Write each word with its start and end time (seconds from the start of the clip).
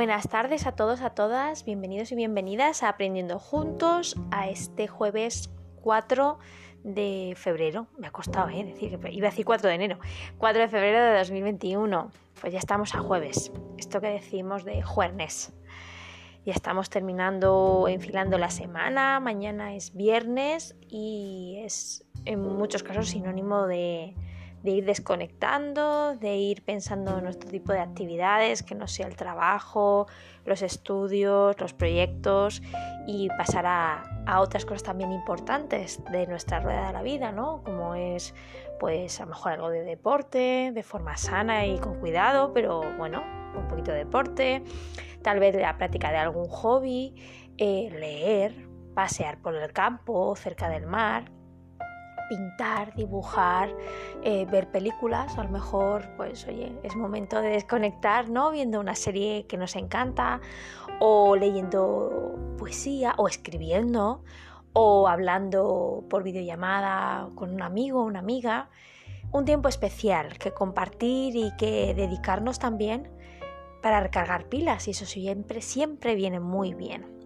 Buenas 0.00 0.30
tardes 0.30 0.66
a 0.66 0.72
todos, 0.72 1.02
a 1.02 1.10
todas, 1.10 1.66
bienvenidos 1.66 2.10
y 2.10 2.14
bienvenidas 2.14 2.82
a 2.82 2.88
Aprendiendo 2.88 3.38
Juntos 3.38 4.16
a 4.30 4.48
este 4.48 4.88
jueves 4.88 5.50
4 5.82 6.38
de 6.84 7.34
febrero. 7.36 7.86
Me 7.98 8.06
ha 8.06 8.10
costado 8.10 8.48
¿eh? 8.48 8.64
decir 8.64 8.98
que 8.98 9.12
iba 9.12 9.28
a 9.28 9.30
decir 9.30 9.44
4 9.44 9.68
de 9.68 9.74
enero. 9.74 9.98
4 10.38 10.62
de 10.62 10.68
febrero 10.68 11.04
de 11.04 11.18
2021. 11.18 12.10
Pues 12.40 12.50
ya 12.50 12.58
estamos 12.58 12.94
a 12.94 13.00
jueves. 13.00 13.52
Esto 13.76 14.00
que 14.00 14.06
decimos 14.06 14.64
de 14.64 14.80
jueves. 14.80 15.52
Ya 16.46 16.54
estamos 16.54 16.88
terminando, 16.88 17.86
enfilando 17.86 18.38
la 18.38 18.48
semana. 18.48 19.20
Mañana 19.20 19.74
es 19.74 19.94
viernes 19.94 20.76
y 20.88 21.60
es 21.62 22.06
en 22.24 22.40
muchos 22.40 22.82
casos 22.82 23.10
sinónimo 23.10 23.66
de, 23.66 24.14
de 24.62 24.72
ir 24.72 24.84
desconectando, 24.84 26.16
de 26.16 26.36
ir 26.36 26.62
pensando 26.62 27.18
en 27.18 27.24
nuestro 27.24 27.50
tipo 27.50 27.72
de 27.72 27.80
actividades, 27.80 28.62
que 28.62 28.74
no 28.74 28.86
sea 28.86 29.06
el 29.06 29.16
trabajo, 29.16 30.06
los 30.44 30.62
estudios, 30.62 31.58
los 31.60 31.72
proyectos 31.72 32.62
y 33.06 33.28
pasar 33.30 33.64
a, 33.66 34.40
otras 34.40 34.64
cosas 34.64 34.84
también 34.84 35.12
importantes 35.12 36.00
de 36.12 36.26
nuestra 36.26 36.60
rueda 36.60 36.86
de 36.86 36.92
la 36.92 37.02
vida, 37.02 37.32
¿no? 37.32 37.62
Como 37.64 37.94
es, 37.94 38.34
pues, 38.78 39.20
a 39.20 39.24
lo 39.24 39.30
mejor 39.30 39.52
algo 39.52 39.70
de 39.70 39.82
deporte, 39.82 40.70
de 40.72 40.82
forma 40.82 41.16
sana 41.16 41.66
y 41.66 41.78
con 41.78 41.98
cuidado, 41.98 42.52
pero 42.52 42.82
bueno, 42.96 43.24
un 43.56 43.66
poquito 43.66 43.90
de 43.90 43.98
deporte, 43.98 44.62
tal 45.22 45.40
vez 45.40 45.56
la 45.56 45.76
práctica 45.76 46.12
de 46.12 46.18
algún 46.18 46.48
hobby, 46.48 47.14
eh, 47.58 47.90
leer, 47.98 48.68
pasear 48.94 49.38
por 49.42 49.54
el 49.54 49.72
campo, 49.72 50.36
cerca 50.36 50.68
del 50.68 50.86
mar, 50.86 51.30
pintar, 52.30 52.94
dibujar, 52.94 53.76
eh, 54.22 54.46
ver 54.46 54.70
películas, 54.70 55.36
a 55.36 55.42
lo 55.42 55.50
mejor, 55.50 56.08
pues 56.16 56.46
oye, 56.46 56.78
es 56.84 56.94
momento 56.94 57.42
de 57.42 57.48
desconectar, 57.48 58.30
¿no? 58.30 58.52
Viendo 58.52 58.78
una 58.78 58.94
serie 58.94 59.46
que 59.48 59.56
nos 59.56 59.74
encanta, 59.74 60.40
o 61.00 61.34
leyendo 61.34 62.54
poesía, 62.56 63.14
o 63.18 63.26
escribiendo, 63.26 64.22
o 64.72 65.08
hablando 65.08 66.04
por 66.08 66.22
videollamada 66.22 67.30
con 67.34 67.52
un 67.52 67.62
amigo 67.62 68.00
o 68.00 68.04
una 68.04 68.20
amiga. 68.20 68.70
Un 69.32 69.44
tiempo 69.44 69.68
especial 69.68 70.38
que 70.38 70.52
compartir 70.52 71.34
y 71.34 71.52
que 71.56 71.94
dedicarnos 71.94 72.60
también 72.60 73.10
para 73.82 74.00
recargar 74.00 74.48
pilas, 74.48 74.86
y 74.86 74.92
eso 74.92 75.04
siempre, 75.04 75.62
siempre 75.62 76.14
viene 76.14 76.38
muy 76.38 76.74
bien. 76.74 77.19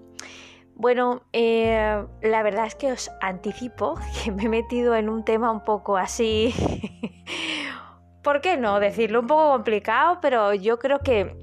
Bueno, 0.76 1.22
eh, 1.32 2.04
la 2.22 2.42
verdad 2.42 2.66
es 2.66 2.74
que 2.74 2.92
os 2.92 3.10
anticipo 3.20 3.94
que 4.24 4.32
me 4.32 4.44
he 4.44 4.48
metido 4.48 4.94
en 4.96 5.08
un 5.08 5.24
tema 5.24 5.50
un 5.50 5.62
poco 5.62 5.96
así, 5.96 6.52
¿por 8.22 8.40
qué 8.40 8.56
no? 8.56 8.80
Decirlo 8.80 9.20
un 9.20 9.26
poco 9.26 9.52
complicado, 9.52 10.18
pero 10.20 10.52
yo 10.52 10.78
creo 10.78 10.98
que 10.98 11.36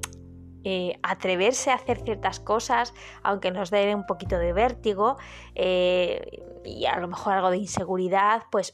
eh, 0.64 1.00
atreverse 1.02 1.72
a 1.72 1.76
hacer 1.76 2.02
ciertas 2.04 2.40
cosas, 2.40 2.94
aunque 3.24 3.52
nos 3.52 3.72
den 3.72 3.96
un 3.96 4.06
poquito 4.06 4.38
de 4.38 4.54
vértigo 4.54 5.18
eh, 5.56 6.44
y 6.66 6.86
a 6.86 7.00
lo 7.00 7.08
mejor 7.08 7.34
algo 7.34 7.52
de 7.52 7.58
inseguridad, 7.58 8.44
pues 8.52 8.74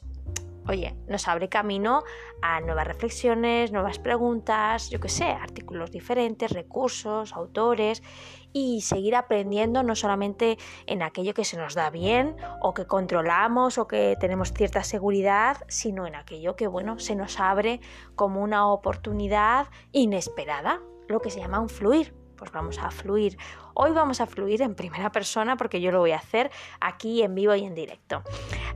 oye, 0.66 0.94
nos 1.08 1.26
abre 1.28 1.48
camino 1.48 2.02
a 2.42 2.60
nuevas 2.60 2.86
reflexiones, 2.86 3.72
nuevas 3.72 3.98
preguntas, 3.98 4.90
yo 4.90 5.00
qué 5.00 5.08
sé, 5.08 5.24
artículos 5.24 5.90
diferentes, 5.90 6.50
recursos, 6.50 7.32
autores 7.32 8.02
y 8.52 8.80
seguir 8.82 9.16
aprendiendo 9.16 9.82
no 9.82 9.94
solamente 9.94 10.58
en 10.86 11.02
aquello 11.02 11.34
que 11.34 11.44
se 11.44 11.56
nos 11.56 11.74
da 11.74 11.90
bien 11.90 12.36
o 12.60 12.74
que 12.74 12.86
controlamos 12.86 13.78
o 13.78 13.86
que 13.86 14.16
tenemos 14.18 14.52
cierta 14.52 14.82
seguridad, 14.82 15.58
sino 15.68 16.06
en 16.06 16.14
aquello 16.14 16.56
que, 16.56 16.66
bueno, 16.66 16.98
se 16.98 17.14
nos 17.14 17.40
abre 17.40 17.80
como 18.14 18.42
una 18.42 18.66
oportunidad 18.66 19.68
inesperada, 19.92 20.80
lo 21.08 21.20
que 21.20 21.30
se 21.30 21.40
llama 21.40 21.60
un 21.60 21.68
fluir. 21.68 22.14
Pues 22.36 22.52
vamos 22.52 22.78
a 22.78 22.92
fluir. 22.92 23.36
Hoy 23.74 23.90
vamos 23.90 24.20
a 24.20 24.26
fluir 24.26 24.62
en 24.62 24.76
primera 24.76 25.10
persona 25.10 25.56
porque 25.56 25.80
yo 25.80 25.90
lo 25.90 25.98
voy 25.98 26.12
a 26.12 26.18
hacer 26.18 26.52
aquí 26.80 27.22
en 27.22 27.34
vivo 27.34 27.52
y 27.56 27.64
en 27.64 27.74
directo. 27.74 28.22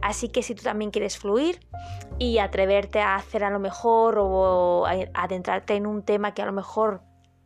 Así 0.00 0.30
que 0.30 0.42
si 0.42 0.56
tú 0.56 0.64
también 0.64 0.90
quieres 0.90 1.16
fluir 1.16 1.60
y 2.18 2.38
atreverte 2.38 3.00
a 3.00 3.14
hacer 3.14 3.44
a 3.44 3.50
lo 3.50 3.60
mejor 3.60 4.16
o 4.18 4.84
adentrarte 5.14 5.76
en 5.76 5.86
un 5.86 6.02
tema 6.02 6.34
que 6.34 6.42
a 6.42 6.46
lo 6.46 6.52
mejor 6.52 7.02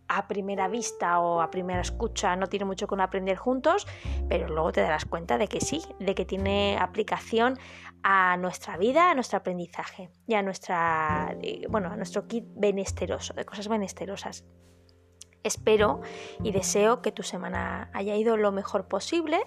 a 0.09 0.29
primera 0.29 0.69
vista 0.69 1.21
o 1.21 1.41
a 1.41 1.51
primera 1.51 1.81
escucha 1.81 2.37
no 2.37 2.47
tiene 2.47 2.65
mucho 2.65 2.87
con 2.87 3.01
aprender 3.01 3.37
juntos, 3.37 3.87
pero 4.29 4.49
luego 4.49 4.73
te 4.73 4.81
darás 4.81 5.05
cuenta 5.05 5.39
de 5.39 5.49
que 5.49 5.61
sí, 5.61 5.83
de 5.99 6.15
que 6.15 6.25
tiene 6.25 6.79
aplicación 6.81 7.59
a 8.03 8.37
nuestra 8.37 8.77
vida, 8.77 9.11
a 9.11 9.15
nuestro 9.15 9.39
aprendizaje 9.39 10.11
y 10.27 10.35
a 10.35 10.43
nuestra 10.43 11.37
bueno, 11.69 11.91
a 11.91 11.97
nuestro 11.97 12.27
kit 12.27 12.45
benesteroso, 12.55 13.35
de 13.35 13.45
cosas 13.45 13.69
benesterosas. 13.69 14.45
Espero 15.43 16.01
y 16.43 16.51
deseo 16.51 17.03
que 17.03 17.13
tu 17.13 17.23
semana 17.23 17.89
haya 17.93 18.17
ido 18.17 18.37
lo 18.37 18.51
mejor 18.51 18.89
posible, 18.89 19.39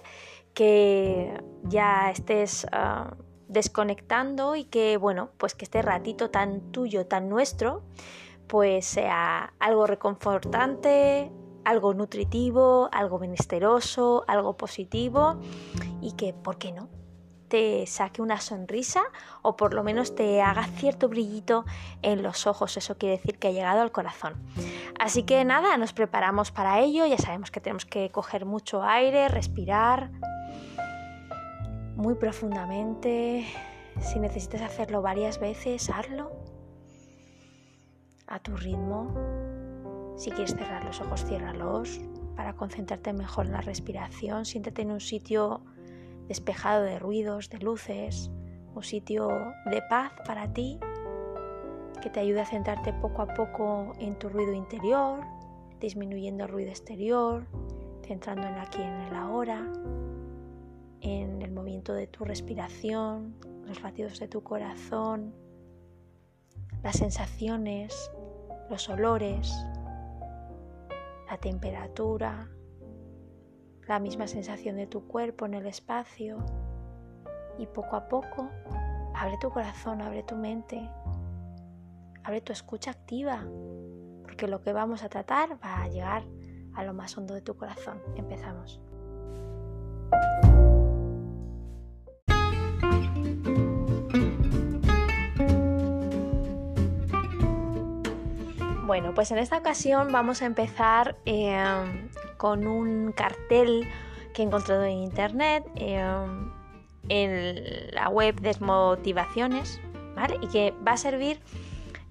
que 0.54 1.38
ya 1.64 2.10
estés 2.10 2.66
ah, 2.72 3.16
desconectando 3.48 4.56
y 4.56 4.64
que 4.64 4.96
bueno, 4.96 5.30
pues 5.36 5.54
que 5.54 5.64
este 5.64 5.82
ratito 5.82 6.30
tan 6.30 6.72
tuyo, 6.72 7.06
tan 7.06 7.28
nuestro, 7.28 7.82
pues 8.50 8.84
sea 8.84 9.54
algo 9.60 9.86
reconfortante, 9.86 11.30
algo 11.64 11.94
nutritivo, 11.94 12.88
algo 12.90 13.20
menesteroso, 13.20 14.24
algo 14.26 14.56
positivo 14.56 15.38
y 16.00 16.12
que, 16.16 16.34
¿por 16.34 16.58
qué 16.58 16.72
no? 16.72 16.88
te 17.46 17.84
saque 17.88 18.22
una 18.22 18.40
sonrisa 18.40 19.02
o 19.42 19.56
por 19.56 19.74
lo 19.74 19.82
menos 19.82 20.14
te 20.14 20.40
haga 20.40 20.64
cierto 20.66 21.08
brillito 21.08 21.64
en 22.00 22.22
los 22.22 22.46
ojos. 22.46 22.76
Eso 22.76 22.96
quiere 22.96 23.16
decir 23.16 23.38
que 23.38 23.48
ha 23.48 23.50
llegado 23.50 23.80
al 23.80 23.90
corazón. 23.90 24.34
Así 25.00 25.24
que 25.24 25.44
nada, 25.44 25.76
nos 25.76 25.92
preparamos 25.92 26.52
para 26.52 26.78
ello. 26.78 27.06
Ya 27.06 27.18
sabemos 27.18 27.50
que 27.50 27.60
tenemos 27.60 27.86
que 27.86 28.10
coger 28.10 28.46
mucho 28.46 28.84
aire, 28.84 29.26
respirar 29.28 30.12
muy 31.96 32.14
profundamente. 32.14 33.44
Si 34.00 34.20
necesitas 34.20 34.62
hacerlo 34.62 35.02
varias 35.02 35.40
veces, 35.40 35.90
hazlo 35.90 36.30
a 38.30 38.38
tu 38.38 38.56
ritmo. 38.56 39.14
Si 40.16 40.30
quieres 40.30 40.54
cerrar 40.54 40.84
los 40.84 41.00
ojos, 41.00 41.24
ciérralos 41.24 42.00
para 42.36 42.54
concentrarte 42.54 43.12
mejor 43.12 43.46
en 43.46 43.52
la 43.52 43.60
respiración. 43.60 44.46
Siéntate 44.46 44.82
en 44.82 44.92
un 44.92 45.00
sitio 45.00 45.62
despejado 46.28 46.84
de 46.84 46.98
ruidos, 46.98 47.50
de 47.50 47.58
luces, 47.58 48.30
un 48.74 48.82
sitio 48.82 49.28
de 49.66 49.82
paz 49.90 50.12
para 50.24 50.52
ti 50.52 50.78
que 52.00 52.08
te 52.08 52.20
ayude 52.20 52.40
a 52.40 52.46
centrarte 52.46 52.92
poco 52.94 53.22
a 53.22 53.26
poco 53.34 53.92
en 53.98 54.18
tu 54.18 54.28
ruido 54.28 54.54
interior, 54.54 55.20
disminuyendo 55.80 56.44
el 56.44 56.50
ruido 56.50 56.70
exterior, 56.70 57.46
centrando 58.06 58.46
en 58.46 58.54
aquí 58.54 58.80
en 58.80 58.94
el 59.02 59.14
ahora, 59.14 59.70
en 61.00 61.42
el 61.42 61.52
movimiento 61.52 61.92
de 61.92 62.06
tu 62.06 62.24
respiración, 62.24 63.34
los 63.66 63.82
latidos 63.82 64.18
de 64.18 64.28
tu 64.28 64.42
corazón, 64.42 65.34
las 66.82 66.96
sensaciones, 66.96 68.10
los 68.70 68.88
olores, 68.88 69.52
la 71.28 71.36
temperatura, 71.38 72.48
la 73.88 73.98
misma 73.98 74.28
sensación 74.28 74.76
de 74.76 74.86
tu 74.86 75.08
cuerpo 75.08 75.44
en 75.44 75.54
el 75.54 75.66
espacio 75.66 76.38
y 77.58 77.66
poco 77.66 77.96
a 77.96 78.08
poco 78.08 78.48
abre 79.14 79.36
tu 79.38 79.50
corazón, 79.50 80.00
abre 80.00 80.22
tu 80.22 80.36
mente, 80.36 80.88
abre 82.22 82.40
tu 82.40 82.52
escucha 82.52 82.92
activa, 82.92 83.44
porque 84.22 84.46
lo 84.46 84.62
que 84.62 84.72
vamos 84.72 85.02
a 85.02 85.08
tratar 85.08 85.58
va 85.62 85.82
a 85.82 85.88
llegar 85.88 86.22
a 86.74 86.84
lo 86.84 86.94
más 86.94 87.18
hondo 87.18 87.34
de 87.34 87.42
tu 87.42 87.56
corazón. 87.56 88.00
Empezamos. 88.16 88.80
Bueno, 98.90 99.14
pues 99.14 99.30
en 99.30 99.38
esta 99.38 99.56
ocasión 99.56 100.10
vamos 100.10 100.42
a 100.42 100.46
empezar 100.46 101.14
em, 101.24 102.08
con 102.36 102.66
un 102.66 103.12
cartel 103.12 103.86
que 104.34 104.42
he 104.42 104.44
encontrado 104.44 104.82
en 104.82 104.98
internet, 104.98 105.64
em, 105.76 106.50
en 107.08 107.94
la 107.94 108.08
web 108.08 108.40
Desmotivaciones, 108.40 109.80
¿vale? 110.16 110.38
Y 110.42 110.48
que 110.48 110.74
va 110.84 110.94
a 110.94 110.96
servir 110.96 111.38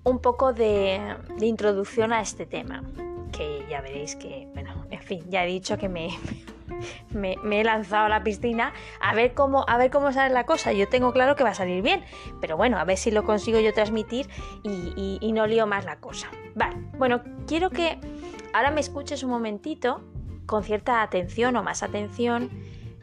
un 0.05 0.19
poco 0.19 0.53
de, 0.53 1.17
introducción 1.41 2.13
a 2.13 2.21
este 2.21 2.45
tema, 2.45 2.81
que 3.33 3.65
ya 3.69 3.81
veréis 3.81 4.15
que, 4.15 4.47
bueno, 4.53 4.85
en 4.89 5.01
fin, 5.01 5.25
ya 5.27 5.43
he 5.43 5.47
dicho 5.47 5.77
que 5.77 5.89
me, 5.89 6.17
me, 7.11 7.37
he 7.51 7.63
lanzado 7.63 8.05
a 8.05 8.09
la 8.09 8.23
piscina 8.23 8.73
a 9.01 9.13
ver 9.13 9.33
cómo 9.33 9.65
a 9.67 9.77
ver 9.77 9.91
cómo 9.91 10.11
sale 10.11 10.33
la 10.33 10.45
cosa. 10.45 10.71
Yo 10.73 10.87
tengo 10.87 11.13
claro 11.13 11.35
que 11.35 11.43
va 11.43 11.51
a 11.51 11.55
salir 11.55 11.81
bien, 11.81 12.03
pero 12.41 12.57
bueno, 12.57 12.77
a 12.77 12.83
ver 12.83 12.97
si 12.97 13.11
lo 13.11 13.23
consigo 13.23 13.59
yo 13.59 13.73
transmitir 13.73 14.29
y, 14.63 15.31
no 15.33 15.45
lío 15.47 15.67
más 15.67 15.85
la 15.85 15.97
cosa. 15.97 16.29
Vale, 16.55 16.75
bueno, 16.97 17.21
quiero 17.47 17.69
que 17.69 17.99
ahora 18.53 18.71
me 18.71 18.81
escuches 18.81 19.23
un 19.23 19.29
momentito 19.29 20.01
con 20.45 20.63
cierta 20.63 21.01
atención 21.01 21.55
o 21.55 21.63
más 21.63 21.83
atención 21.83 22.49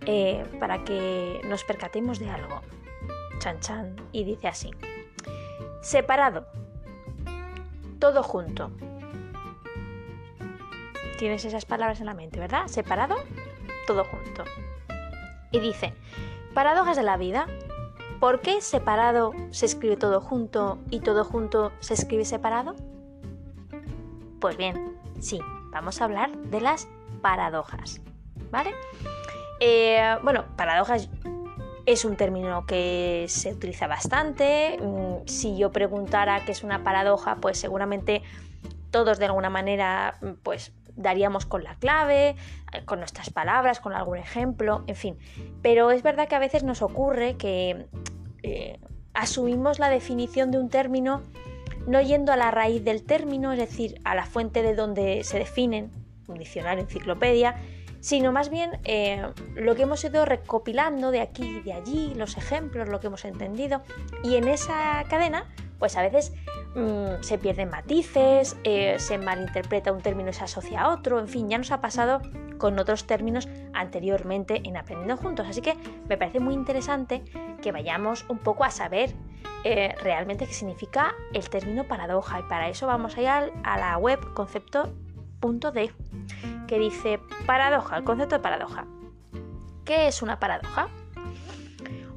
eh, 0.05 0.45
para 0.61 0.85
que 0.85 1.41
nos 1.49 1.65
percatemos 1.65 2.19
de 2.19 2.31
algo. 2.31 2.61
Chan 3.39 3.61
chan. 3.61 3.97
Y 4.13 4.25
dice 4.25 4.49
así. 4.49 4.71
Separado. 5.81 6.47
Todo 7.99 8.23
junto. 8.23 8.71
tienes 11.19 11.45
esas 11.45 11.65
palabras 11.65 12.01
en 12.01 12.07
la 12.07 12.15
mente, 12.15 12.39
¿verdad? 12.39 12.67
Separado, 12.67 13.17
todo 13.87 14.05
junto. 14.05 14.45
Y 15.51 15.61
dice, 15.61 15.95
paradojas 16.55 16.97
de 16.97 17.03
la 17.03 17.17
vida. 17.17 17.47
¿Por 18.21 18.41
qué 18.41 18.63
separado 18.63 19.33
se 19.51 19.67
escribe 19.67 19.97
todo 19.97 20.21
junto 20.21 20.79
y 20.91 21.01
todo 21.01 21.25
junto 21.25 21.73
se 21.81 21.95
escribe 21.95 22.25
separado? 22.25 22.75
Pues 24.41 24.57
bien, 24.57 24.97
sí, 25.21 25.39
vamos 25.71 26.01
a 26.01 26.05
hablar 26.05 26.35
de 26.37 26.63
las 26.63 26.89
paradojas, 27.21 28.01
¿vale? 28.51 28.75
Eh, 29.61 30.17
bueno, 30.23 30.47
paradojas 30.57 31.11
es 31.87 32.05
un 32.05 32.17
término 32.17 32.67
que 32.67 33.27
se 33.29 33.53
utiliza 33.53 33.87
bastante. 33.87 34.79
Mm, 34.81 35.27
si 35.27 35.57
yo 35.57 35.71
preguntara 35.71 36.45
qué 36.45 36.53
es 36.53 36.63
una 36.63 36.83
paradoja, 36.83 37.37
pues 37.37 37.59
seguramente 37.59 38.23
todos 38.91 39.19
de 39.19 39.27
alguna 39.27 39.51
manera 39.51 40.19
pues 40.43 40.73
daríamos 40.97 41.47
con 41.47 41.63
la 41.63 41.77
clave, 41.77 42.37
con 42.85 42.99
nuestras 42.99 43.31
palabras, 43.31 43.81
con 43.81 43.93
algún 43.93 44.19
ejemplo, 44.19 44.85
en 44.87 44.97
fin. 44.97 45.19
Pero 45.63 45.91
es 45.91 46.03
verdad 46.03 46.29
que 46.29 46.35
a 46.35 46.41
veces 46.41 46.65
nos 46.65 46.83
ocurre 46.83 47.37
que 47.37 47.87
eh, 48.43 48.81
asumimos 49.15 49.79
la 49.79 49.89
definición 49.89 50.51
de 50.51 50.59
un 50.59 50.69
término 50.69 51.23
no 51.87 52.01
yendo 52.01 52.33
a 52.33 52.37
la 52.37 52.51
raíz 52.51 52.85
del 52.85 53.05
término, 53.05 53.53
es 53.53 53.59
decir, 53.59 54.01
a 54.05 54.15
la 54.15 54.27
fuente 54.27 54.63
de 54.63 54.75
donde 54.75 55.23
se 55.25 55.39
definen, 55.39 55.91
un 56.27 56.39
diccionario, 56.39 56.83
enciclopedia, 56.83 57.57
sino 58.01 58.33
más 58.33 58.51
bien 58.51 58.79
eh, 58.85 59.25
lo 59.55 59.75
que 59.75 59.83
hemos 59.83 60.05
ido 60.05 60.25
recopilando 60.25 61.11
de 61.11 61.21
aquí 61.21 61.59
y 61.59 61.61
de 61.61 61.73
allí, 61.73 62.15
los 62.15 62.37
ejemplos, 62.37 62.89
lo 62.89 63.01
que 63.01 63.07
hemos 63.07 63.25
entendido, 63.25 63.83
y 64.23 64.37
en 64.37 64.49
esa 64.49 65.05
cadena, 65.09 65.45
pues 65.79 65.97
a 65.97 66.03
veces 66.03 66.33
mm, 66.77 67.23
se 67.23 67.39
pierden 67.39 67.71
matices, 67.71 68.57
eh, 68.65 68.97
se 68.99 69.19
malinterpreta 69.19 69.93
un 69.93 70.03
término 70.03 70.31
y 70.31 70.33
se 70.33 70.45
asocia 70.45 70.83
a 70.83 70.93
otro, 70.93 71.19
en 71.19 71.29
fin, 71.29 71.49
ya 71.49 71.59
nos 71.59 71.73
ha 71.73 71.81
pasado 71.81 72.21
con 72.59 72.79
otros 72.79 73.07
términos 73.07 73.49
anteriormente 73.75 74.63
en 74.65 74.77
Aprendiendo 74.77 75.17
Juntos, 75.17 75.47
así 75.49 75.61
que 75.61 75.77
me 76.09 76.17
parece 76.17 76.41
muy 76.41 76.55
interesante 76.55 77.25
que 77.63 77.73
vayamos 77.73 78.25
un 78.29 78.39
poco 78.39 78.65
a 78.65 78.71
saber 78.71 79.15
eh, 79.65 79.95
realmente 80.03 80.47
qué 80.47 80.53
significa 80.53 81.15
el 81.33 81.49
término 81.51 81.85
paradoja, 81.85 82.41
y 82.41 82.43
para 82.45 82.69
eso 82.69 82.87
vamos 82.87 83.17
a 83.17 83.23
ir 83.23 83.29
a 83.29 83.79
la 83.79 83.99
web 83.99 84.21
concepto.de 84.35 85.93
que 86.67 86.79
dice 86.79 87.21
paradoja, 87.47 87.97
el 87.97 88.05
concepto 88.05 88.37
de 88.37 88.43
paradoja. 88.43 88.87
¿Qué 89.85 90.09
es 90.09 90.23
una 90.23 90.39
paradoja? 90.39 90.89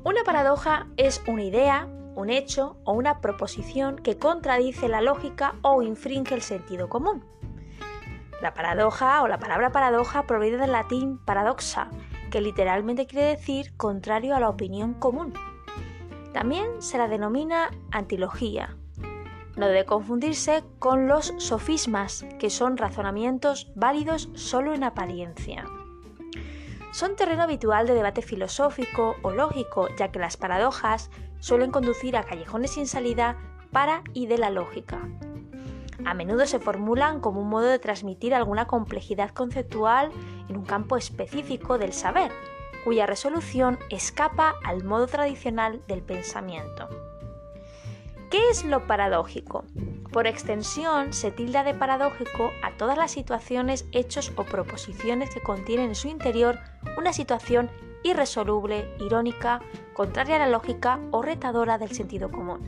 Una 0.03 0.23
paradoja 0.23 0.87
es 0.97 1.21
una 1.27 1.43
idea, 1.43 1.87
un 2.15 2.29
hecho 2.29 2.77
o 2.83 2.93
una 2.93 3.21
proposición 3.21 3.97
que 3.97 4.17
contradice 4.17 4.87
la 4.87 5.01
lógica 5.01 5.55
o 5.61 5.81
infringe 5.81 6.35
el 6.35 6.41
sentido 6.41 6.89
común. 6.89 7.23
La 8.41 8.53
paradoja 8.53 9.21
o 9.21 9.27
la 9.27 9.39
palabra 9.39 9.71
paradoja 9.71 10.23
proviene 10.23 10.57
del 10.57 10.71
latín 10.71 11.17
paradoxa, 11.17 11.89
que 12.31 12.41
literalmente 12.41 13.07
quiere 13.07 13.27
decir 13.27 13.75
contrario 13.75 14.35
a 14.35 14.39
la 14.39 14.49
opinión 14.49 14.93
común. 14.93 15.33
También 16.33 16.81
se 16.81 16.97
la 16.97 17.07
denomina 17.07 17.71
antilogía, 17.91 18.77
no 19.59 19.67
debe 19.67 19.85
confundirse 19.85 20.63
con 20.79 21.07
los 21.07 21.33
sofismas, 21.37 22.25
que 22.39 22.49
son 22.49 22.77
razonamientos 22.77 23.71
válidos 23.75 24.29
solo 24.33 24.73
en 24.73 24.85
apariencia. 24.85 25.65
Son 26.91 27.15
terreno 27.15 27.43
habitual 27.43 27.85
de 27.85 27.93
debate 27.93 28.21
filosófico 28.21 29.15
o 29.21 29.31
lógico, 29.31 29.87
ya 29.97 30.11
que 30.11 30.19
las 30.19 30.37
paradojas 30.37 31.11
suelen 31.39 31.71
conducir 31.71 32.17
a 32.17 32.23
callejones 32.23 32.71
sin 32.71 32.87
salida 32.87 33.37
para 33.71 34.03
y 34.13 34.27
de 34.27 34.37
la 34.37 34.49
lógica. 34.49 35.07
A 36.05 36.13
menudo 36.13 36.45
se 36.47 36.59
formulan 36.59 37.19
como 37.19 37.41
un 37.41 37.49
modo 37.49 37.67
de 37.67 37.79
transmitir 37.79 38.33
alguna 38.33 38.65
complejidad 38.65 39.31
conceptual 39.31 40.11
en 40.47 40.57
un 40.57 40.65
campo 40.65 40.97
específico 40.97 41.77
del 41.77 41.93
saber, 41.93 42.31
cuya 42.83 43.05
resolución 43.05 43.77
escapa 43.89 44.55
al 44.63 44.83
modo 44.83 45.07
tradicional 45.07 45.81
del 45.87 46.01
pensamiento. 46.01 46.87
¿Qué 48.31 48.49
es 48.49 48.63
lo 48.63 48.87
paradójico? 48.87 49.65
Por 50.11 50.25
extensión, 50.25 51.13
se 51.13 51.31
tilda 51.31 51.63
de 51.63 51.75
paradójico 51.75 52.51
a 52.63 52.71
todas 52.77 52.97
las 52.97 53.11
situaciones, 53.11 53.85
hechos 53.91 54.31
o 54.37 54.43
proposiciones 54.43 55.29
que 55.29 55.41
contienen 55.41 55.89
en 55.89 55.95
su 55.95 56.07
interior 56.07 56.59
una 56.97 57.13
situación 57.13 57.69
irresoluble, 58.03 58.89
irónica, 58.99 59.61
contraria 59.93 60.37
a 60.37 60.39
la 60.39 60.47
lógica 60.47 60.99
o 61.11 61.21
retadora 61.21 61.77
del 61.77 61.91
sentido 61.91 62.31
común. 62.31 62.61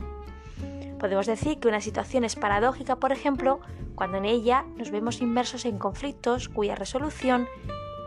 Podemos 1.00 1.26
decir 1.26 1.58
que 1.58 1.66
una 1.66 1.80
situación 1.80 2.22
es 2.22 2.36
paradójica, 2.36 2.96
por 2.96 3.10
ejemplo, 3.10 3.60
cuando 3.96 4.18
en 4.18 4.24
ella 4.24 4.64
nos 4.76 4.92
vemos 4.92 5.20
inmersos 5.20 5.64
en 5.64 5.78
conflictos 5.78 6.48
cuya 6.48 6.76
resolución 6.76 7.48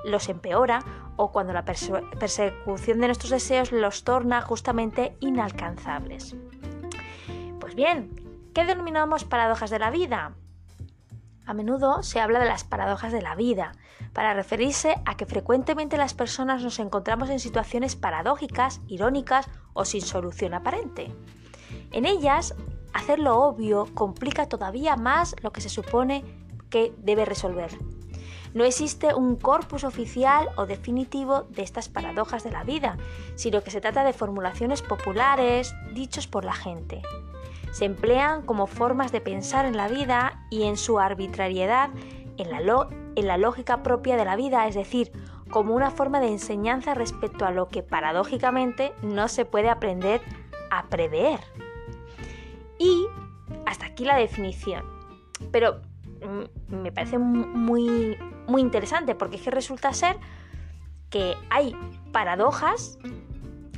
los 0.05 0.29
empeora 0.29 0.79
o 1.17 1.31
cuando 1.31 1.51
la 1.51 1.65
persecución 1.65 2.99
de 3.01 3.07
nuestros 3.07 3.31
deseos 3.31 3.73
los 3.73 4.05
torna 4.05 4.41
justamente 4.41 5.17
inalcanzables. 5.19 6.37
Pues 7.59 7.75
bien, 7.75 8.24
¿qué 8.55 8.63
denominamos 8.63 9.25
paradojas 9.25 9.69
de 9.69 9.79
la 9.79 9.91
vida? 9.91 10.33
A 11.45 11.53
menudo 11.53 12.01
se 12.03 12.21
habla 12.21 12.39
de 12.39 12.45
las 12.45 12.63
paradojas 12.63 13.11
de 13.11 13.21
la 13.21 13.35
vida, 13.35 13.73
para 14.13 14.33
referirse 14.33 14.95
a 15.05 15.17
que 15.17 15.25
frecuentemente 15.25 15.97
las 15.97 16.13
personas 16.13 16.63
nos 16.63 16.79
encontramos 16.79 17.29
en 17.29 17.41
situaciones 17.41 17.97
paradójicas, 17.97 18.79
irónicas 18.87 19.47
o 19.73 19.83
sin 19.83 20.01
solución 20.01 20.53
aparente. 20.53 21.13
En 21.91 22.05
ellas, 22.05 22.55
hacer 22.93 23.19
lo 23.19 23.41
obvio 23.41 23.93
complica 23.93 24.47
todavía 24.47 24.95
más 24.95 25.35
lo 25.43 25.51
que 25.51 25.59
se 25.59 25.69
supone 25.69 26.23
que 26.69 26.93
debe 26.99 27.25
resolver. 27.25 27.77
No 28.53 28.63
existe 28.63 29.13
un 29.13 29.35
corpus 29.35 29.83
oficial 29.83 30.47
o 30.55 30.65
definitivo 30.65 31.41
de 31.49 31.63
estas 31.63 31.89
paradojas 31.89 32.45
de 32.45 32.51
la 32.51 32.63
vida, 32.63 32.95
sino 33.35 33.61
que 33.63 33.71
se 33.71 33.81
trata 33.81 34.05
de 34.05 34.13
formulaciones 34.13 34.81
populares 34.81 35.75
dichos 35.93 36.25
por 36.27 36.45
la 36.45 36.53
gente 36.53 37.01
se 37.75 37.83
emplean 37.83 38.41
como 38.41 38.67
formas 38.67 39.11
de 39.11 39.19
pensar 39.19 39.65
en 39.65 39.75
la 39.75 39.89
vida 39.89 40.45
y 40.49 40.63
en 40.63 40.77
su 40.77 40.97
arbitrariedad 40.97 41.89
en 42.37 42.49
la, 43.25 43.37
lógica 43.37 43.83
propia 43.83 44.15
de 44.15 44.23
la 44.23 44.37
vida, 44.37 44.65
es 44.65 44.75
decir, 44.75 45.11
como 45.49 45.75
una 45.75 45.91
forma 45.91 46.21
de 46.21 46.29
enseñanza 46.29 46.93
respecto 46.93 47.45
a 47.45 47.51
lo 47.51 47.67
que 47.67 47.83
paradójicamente 47.83 48.93
no 49.01 49.27
se 49.27 49.43
puede 49.43 49.67
aprender 49.67 50.21
a 50.71 50.85
prever. 50.87 51.41
Y 52.79 53.07
hasta 53.65 53.87
aquí 53.87 54.05
la 54.05 54.15
definición. 54.15 54.85
Pero 55.51 55.81
mm, 56.21 56.75
me 56.77 56.93
parece 56.93 57.17
muy, 57.17 58.17
muy 58.47 58.61
interesante 58.61 59.15
porque 59.15 59.35
es 59.35 59.41
que 59.41 59.51
resulta 59.51 59.91
ser 59.91 60.15
que 61.09 61.35
hay 61.49 61.75
paradojas 62.13 62.99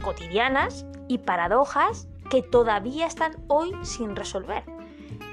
cotidianas 0.04 0.86
y 1.08 1.18
paradojas 1.18 2.08
que 2.30 2.42
todavía 2.42 3.08
están 3.08 3.36
hoy 3.48 3.74
sin 3.84 4.16
resolver 4.16 4.64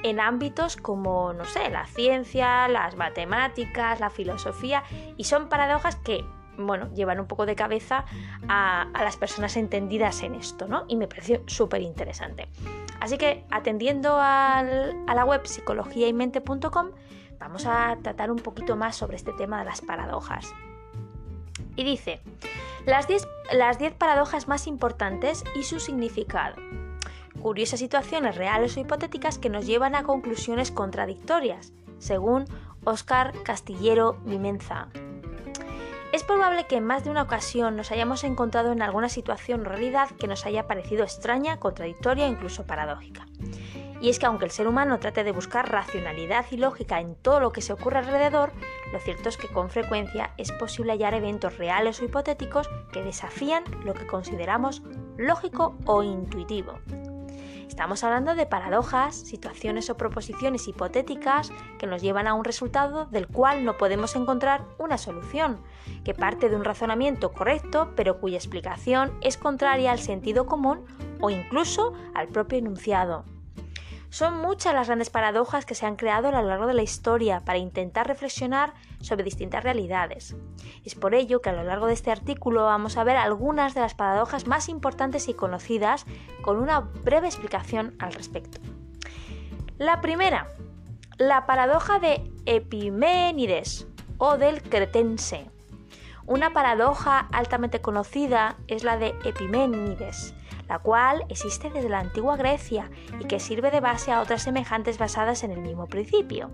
en 0.05 0.21
ámbitos 0.21 0.77
como, 0.77 1.33
no 1.33 1.47
sé, 1.47 1.71
la 1.71 1.87
ciencia, 1.87 2.69
las 2.69 2.95
matemáticas, 2.97 4.01
la 4.01 4.11
filosofía, 4.11 4.85
y 5.17 5.25
son 5.25 5.49
paradojas 5.49 5.97
que, 5.97 6.25
bueno, 6.59 6.93
llevan 6.95 7.21
un 7.21 7.27
poco 7.27 7.47
de 7.47 7.57
cabeza 7.57 8.05
a, 8.47 8.87
las 8.93 9.17
personas 9.17 9.57
entendidas 9.57 10.23
en 10.23 10.35
esto, 10.35 10.69
¿no? 10.69 10.85
Y 10.89 10.97
me 10.97 11.09
pareció 11.09 11.43
súper 11.47 11.81
interesante. 11.81 12.49
Así 13.01 13.17
que, 13.17 13.47
atendiendo 13.51 14.19
a 14.19 14.63
la 14.63 15.25
web 15.25 15.47
psicologiaymente.com, 15.47 16.91
vamos 17.39 17.67
a 17.67 17.97
tratar 18.03 18.31
un 18.31 18.39
poquito 18.39 18.77
más 18.77 18.97
sobre 18.97 19.17
este 19.17 19.33
tema 19.33 19.59
de 19.61 19.65
las 19.65 19.81
paradojas. 19.81 20.53
Y 21.77 21.83
dice, 21.83 22.21
las 22.85 23.09
10 23.09 23.27
las 23.55 23.79
paradojas 23.95 24.49
más 24.49 24.67
importantes 24.67 25.45
y 25.57 25.63
su 25.63 25.81
significado 25.81 26.57
curiosas 27.45 27.79
situaciones 27.79 28.37
reales 28.37 28.75
o 28.75 28.81
hipotéticas 28.81 29.37
que 29.37 29.51
nos 29.51 29.67
llevan 29.67 29.95
a 29.95 30.03
conclusiones 30.03 30.71
contradictorias, 30.71 31.75
según 31.99 32.47
Oscar 32.85 33.35
Castillero 33.43 34.15
Vimenza. 34.25 34.89
Es 36.15 36.23
probable 36.25 36.65
que 36.67 36.77
en 36.77 36.87
más 36.87 37.05
de 37.05 37.11
una 37.11 37.21
ocasión 37.21 37.77
nos 37.77 37.93
hayamos 37.93 38.25
encontrado 38.25 38.73
en 38.73 38.81
alguna 38.81 39.11
situación 39.11 39.61
o 39.61 39.65
realidad 39.65 40.09
que 40.19 40.27
nos 40.27 40.47
haya 40.47 40.67
parecido 40.67 41.05
extraña, 41.05 41.61
contradictoria 41.61 42.25
e 42.25 42.31
incluso 42.31 42.65
paradójica. 42.67 43.27
Y 44.01 44.09
es 44.09 44.19
que 44.19 44.25
aunque 44.25 44.47
el 44.47 44.51
ser 44.51 44.67
humano 44.67 44.99
trate 44.99 45.23
de 45.23 45.33
buscar 45.33 45.71
racionalidad 45.71 46.47
y 46.51 46.57
lógica 46.57 46.99
en 46.99 47.15
todo 47.15 47.41
lo 47.41 47.53
que 47.53 47.61
se 47.61 47.75
ocurre 47.75 47.99
alrededor, 47.99 48.53
lo 48.91 49.01
cierto 49.01 49.29
es 49.29 49.37
que 49.37 49.49
con 49.49 49.69
frecuencia 49.69 50.33
es 50.39 50.51
posible 50.51 50.93
hallar 50.93 51.13
eventos 51.13 51.59
reales 51.59 52.01
o 52.01 52.07
hipotéticos 52.07 52.71
que 52.91 53.03
desafían 53.03 53.65
lo 53.85 53.93
que 53.93 54.07
consideramos 54.07 54.83
lógico 55.19 55.77
o 55.85 56.03
intuitivo. 56.03 56.79
Estamos 57.69 58.05
hablando 58.05 58.35
de 58.35 58.47
paradojas, 58.47 59.17
situaciones 59.17 59.91
o 59.91 59.97
proposiciones 59.97 60.69
hipotéticas 60.69 61.51
que 61.79 61.87
nos 61.87 62.03
llevan 62.03 62.27
a 62.27 62.35
un 62.35 62.45
resultado 62.45 63.07
del 63.07 63.27
cual 63.27 63.65
no 63.65 63.77
podemos 63.77 64.15
encontrar 64.17 64.65
una 64.79 64.99
solución, 64.99 65.61
que 66.05 66.15
parte 66.15 66.49
de 66.49 66.57
un 66.57 66.65
razonamiento 66.65 67.33
correcto 67.33 67.93
pero 67.97 68.21
cuya 68.21 68.37
explicación 68.37 69.13
es 69.21 69.37
contraria 69.37 69.93
al 69.93 69.99
sentido 69.99 70.47
común 70.47 70.85
o 71.21 71.31
incluso 71.31 71.95
al 72.15 72.29
propio 72.29 72.59
enunciado. 72.59 73.25
Son 74.15 74.41
muchas 74.41 74.73
las 74.75 74.87
grandes 74.87 75.11
paradojas 75.11 75.67
que 75.67 75.75
se 75.75 75.87
han 75.87 75.97
creado 75.97 76.29
a 76.29 76.31
lo 76.31 76.47
largo 76.47 76.69
de 76.69 76.75
la 76.75 76.85
historia 76.85 77.41
para 77.41 77.59
intentar 77.59 78.07
reflexionar 78.07 78.73
sobre 79.01 79.25
distintas 79.25 79.65
realidades. 79.65 80.37
Es 80.85 80.95
por 80.95 81.17
ello 81.17 81.43
que 81.43 81.51
a 81.51 81.53
lo 81.53 81.65
largo 81.65 81.89
de 81.89 81.95
este 81.95 82.13
artículo 82.13 82.63
vamos 82.63 82.97
a 82.97 83.03
ver 83.03 83.17
algunas 83.17 83.75
de 83.75 83.81
las 83.81 83.97
paradojas 83.97 84.47
más 84.47 84.69
importantes 84.69 85.27
y 85.27 85.35
conocidas 85.35 86.07
con 86.43 86.59
una 86.59 86.79
breve 86.79 87.27
explicación 87.27 87.97
al 87.99 88.13
respecto. 88.13 88.61
La 89.79 90.01
primera, 90.01 90.47
la 91.19 91.45
paradoja 91.45 91.99
de 91.99 92.23
Epiménides 92.47 93.89
o 94.19 94.37
del 94.37 94.63
cretense. 94.63 95.51
Una 96.25 96.53
paradoja 96.53 97.29
altamente 97.33 97.81
conocida 97.81 98.59
es 98.69 98.85
la 98.85 98.97
de 98.97 99.09
Epiménides, 99.25 100.37
la 100.75 100.81
cual 100.81 101.25
existe 101.29 101.71
desde 101.71 101.89
la 101.89 102.01
antigua 102.01 102.37
Grecia 102.37 102.91
y 103.21 103.27
que 103.27 103.39
sirve 103.39 103.71
de 103.71 103.79
base 103.79 104.11
a 104.11 104.21
otras 104.21 104.43
semejantes 104.43 104.99
basadas 104.99 105.45
en 105.45 105.53
el 105.53 105.61
mismo 105.61 105.87
principio. 105.87 106.51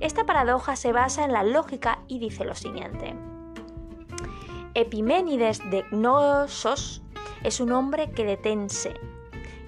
Esta 0.00 0.24
paradoja 0.24 0.74
se 0.74 0.90
basa 0.90 1.22
en 1.22 1.34
la 1.34 1.42
lógica 1.42 1.98
y 2.08 2.18
dice 2.18 2.46
lo 2.46 2.54
siguiente. 2.54 3.14
Epiménides 4.72 5.58
de 5.70 5.84
Gnosos 5.90 7.02
es 7.42 7.60
un 7.60 7.72
hombre 7.72 8.10
cretense, 8.12 8.94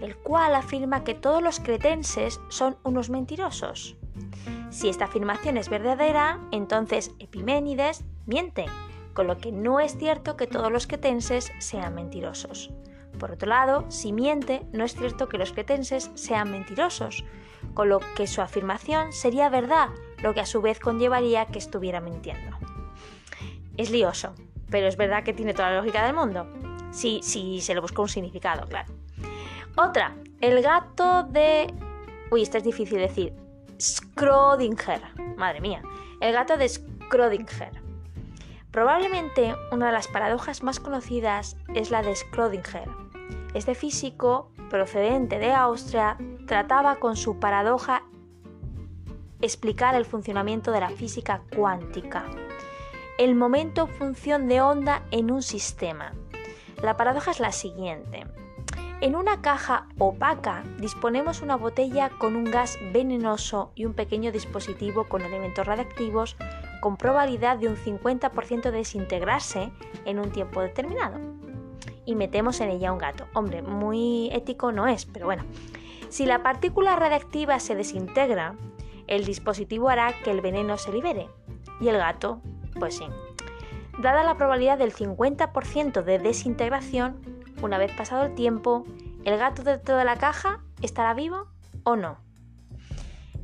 el 0.01 0.17
cual 0.17 0.55
afirma 0.55 1.05
que 1.05 1.13
todos 1.13 1.43
los 1.43 1.61
cretenses 1.61 2.41
son 2.49 2.79
unos 2.85 3.11
mentirosos. 3.11 3.99
Si 4.71 4.89
esta 4.89 5.05
afirmación 5.05 5.59
es 5.59 5.69
verdadera, 5.69 6.41
entonces 6.53 7.11
Epiménides 7.19 8.03
miente, 8.25 8.65
con 9.13 9.27
lo 9.27 9.37
que 9.37 9.53
no 9.53 9.79
es 9.79 9.99
cierto 9.99 10.39
que 10.39 10.47
todos 10.47 10.73
los 10.73 10.87
cretenses 10.87 11.53
sean 11.59 11.95
mentirosos. 11.95 12.73
Por 13.25 13.33
otro 13.33 13.49
lado, 13.49 13.87
si 13.89 14.13
miente, 14.13 14.67
no 14.75 14.85
es 14.85 14.95
cierto 14.95 15.31
que 15.31 15.39
los 15.39 15.53
cretenses 15.53 16.11
sean 16.13 16.51
mentirosos, 16.51 17.25
con 17.73 17.89
lo 17.89 17.99
que 18.15 18.27
su 18.27 18.43
afirmación 18.43 19.15
sería 19.15 19.49
verdad, 19.49 19.89
lo 20.19 20.35
que 20.35 20.41
a 20.41 20.45
su 20.45 20.61
vez 20.61 20.79
conllevaría 20.79 21.47
que 21.47 21.59
estuviera 21.59 22.03
mintiendo. 22.03 22.55
Es 23.79 23.89
lioso, 23.89 24.35
pero 24.69 24.89
es 24.89 24.99
verdad 24.99 25.25
que 25.25 25.33
tiene 25.33 25.55
toda 25.55 25.71
la 25.71 25.79
lógica 25.79 26.05
del 26.05 26.15
mundo. 26.15 26.47
Sí, 26.91 27.21
sí, 27.23 27.63
se 27.63 27.73
le 27.73 27.81
busca 27.81 28.03
un 28.03 28.11
significado, 28.11 28.69
claro. 28.69 28.93
Otra, 29.75 30.15
el 30.43 30.61
gato 30.61 31.23
de... 31.23 31.73
Uy, 32.31 32.43
esto 32.43 32.59
es 32.59 32.65
difícil 32.65 32.99
decir. 32.99 33.33
Schrödinger. 33.79 35.01
Madre 35.39 35.63
mía. 35.63 35.81
El 36.21 36.35
gato 36.35 36.59
de 36.59 36.67
Schrödinger. 36.67 37.71
Probablemente 38.71 39.55
una 39.73 39.87
de 39.87 39.93
las 39.93 40.09
paradojas 40.09 40.63
más 40.63 40.79
conocidas 40.79 41.57
es 41.75 41.91
la 41.91 42.03
de 42.03 42.13
Schrödinger, 42.13 43.04
este 43.55 43.75
físico, 43.75 44.51
procedente 44.69 45.39
de 45.39 45.53
Austria, 45.53 46.17
trataba 46.47 46.97
con 46.97 47.17
su 47.17 47.39
paradoja 47.39 48.03
explicar 49.41 49.95
el 49.95 50.05
funcionamiento 50.05 50.73
de 50.73 50.81
la 50.81 50.91
física 50.91 51.43
cuántica, 51.55 52.25
el 53.19 53.35
momento 53.35 53.87
función 53.87 54.49
de 54.49 54.61
onda 54.61 55.03
en 55.11 55.31
un 55.31 55.43
sistema. 55.43 56.13
La 56.83 56.97
paradoja 56.97 57.31
es 57.31 57.41
la 57.41 57.53
siguiente. 57.53 58.27
En 59.01 59.17
una 59.17 59.43
caja 59.43 59.87
opaca 59.99 60.65
disponemos 60.81 61.43
una 61.43 61.57
botella 61.57 62.09
con 62.09 62.37
un 62.37 62.45
gas 62.45 62.79
venenoso 62.93 63.71
y 63.75 63.85
un 63.85 63.93
pequeño 63.93 64.33
dispositivo 64.33 65.05
con 65.05 65.23
elementos 65.23 65.67
radiactivos 65.67 66.37
con 66.81 66.97
probabilidad 66.97 67.59
de 67.59 67.69
un 67.69 67.77
50% 67.77 68.63
de 68.63 68.71
desintegrarse 68.71 69.73
en 70.05 70.19
un 70.19 70.31
tiempo 70.31 70.61
determinado 70.61 71.34
y 72.07 72.15
metemos 72.15 72.61
en 72.61 72.71
ella 72.71 72.93
un 72.93 72.99
gato. 72.99 73.27
Hombre, 73.35 73.63
muy 73.63 74.31
ético 74.33 74.73
no 74.73 74.87
es, 74.87 75.07
pero 75.07 75.27
bueno. 75.27 75.45
Si 76.09 76.27
la 76.27 76.43
partícula 76.43 76.97
radiactiva 76.97 77.59
se 77.59 77.75
desintegra, 77.75 78.57
el 79.07 79.25
dispositivo 79.25 79.89
hará 79.89 80.13
que 80.23 80.31
el 80.31 80.41
veneno 80.41 80.79
se 80.79 80.93
libere. 80.93 81.29
Y 81.81 81.89
el 81.89 81.99
gato, 81.99 82.41
pues 82.79 82.97
sí. 82.97 83.05
Dada 83.99 84.25
la 84.25 84.37
probabilidad 84.37 84.79
del 84.79 84.93
50% 84.93 86.03
de 86.03 86.19
desintegración, 86.19 87.21
una 87.63 87.79
vez 87.79 87.93
pasado 87.93 88.25
el 88.25 88.35
tiempo, 88.35 88.85
¿el 89.25 89.39
gato 89.39 89.63
dentro 89.63 89.97
de 89.97 90.05
la 90.05 90.17
caja 90.17 90.61
estará 90.83 91.15
vivo 91.15 91.49
o 91.85 91.97
no? 91.97 92.19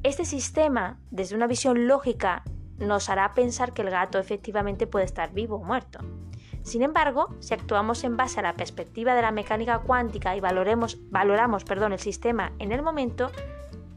Este 0.02 0.24
sistema, 0.24 0.98
desde 1.10 1.36
una 1.36 1.46
visión 1.46 1.86
lógica, 1.86 2.42
nos 2.78 3.10
hará 3.10 3.34
pensar 3.34 3.72
que 3.72 3.82
el 3.82 3.90
gato 3.90 4.18
efectivamente 4.18 4.86
puede 4.86 5.04
estar 5.04 5.32
vivo 5.32 5.56
o 5.56 5.64
muerto. 5.64 6.00
Sin 6.62 6.82
embargo, 6.82 7.34
si 7.40 7.54
actuamos 7.54 8.04
en 8.04 8.16
base 8.16 8.40
a 8.40 8.42
la 8.42 8.54
perspectiva 8.54 9.14
de 9.14 9.22
la 9.22 9.30
mecánica 9.30 9.78
cuántica 9.80 10.36
y 10.36 10.40
valoremos, 10.40 10.98
valoramos 11.10 11.64
perdón, 11.64 11.92
el 11.92 11.98
sistema 11.98 12.52
en 12.58 12.72
el 12.72 12.82
momento, 12.82 13.30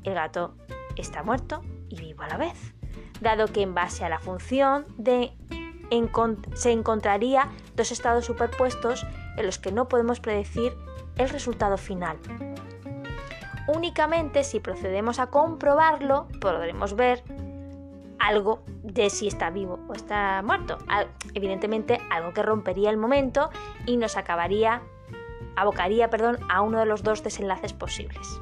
el 0.03 0.13
gato 0.13 0.55
está 0.95 1.23
muerto 1.23 1.61
y 1.89 1.99
vivo 1.99 2.23
a 2.23 2.27
la 2.27 2.37
vez, 2.37 2.73
dado 3.21 3.47
que 3.47 3.61
en 3.61 3.73
base 3.73 4.05
a 4.05 4.09
la 4.09 4.19
función 4.19 4.85
de 4.97 5.33
se 6.55 6.71
encontraría 6.71 7.49
dos 7.75 7.91
estados 7.91 8.25
superpuestos 8.25 9.05
en 9.37 9.45
los 9.45 9.59
que 9.59 9.71
no 9.71 9.87
podemos 9.87 10.19
predecir 10.19 10.73
el 11.17 11.29
resultado 11.29 11.77
final. 11.77 12.17
Únicamente 13.67 14.43
si 14.43 14.59
procedemos 14.59 15.19
a 15.19 15.27
comprobarlo 15.27 16.27
podremos 16.41 16.95
ver 16.95 17.23
algo 18.19 18.63
de 18.83 19.09
si 19.09 19.27
está 19.27 19.49
vivo 19.49 19.79
o 19.87 19.93
está 19.93 20.41
muerto. 20.43 20.77
Evidentemente 21.33 21.99
algo 22.09 22.33
que 22.33 22.41
rompería 22.43 22.89
el 22.89 22.97
momento 22.97 23.49
y 23.85 23.97
nos 23.97 24.17
acabaría, 24.17 24.81
abocaría, 25.55 26.09
perdón, 26.09 26.39
a 26.49 26.61
uno 26.61 26.79
de 26.79 26.85
los 26.85 27.03
dos 27.03 27.23
desenlaces 27.23 27.73
posibles. 27.73 28.39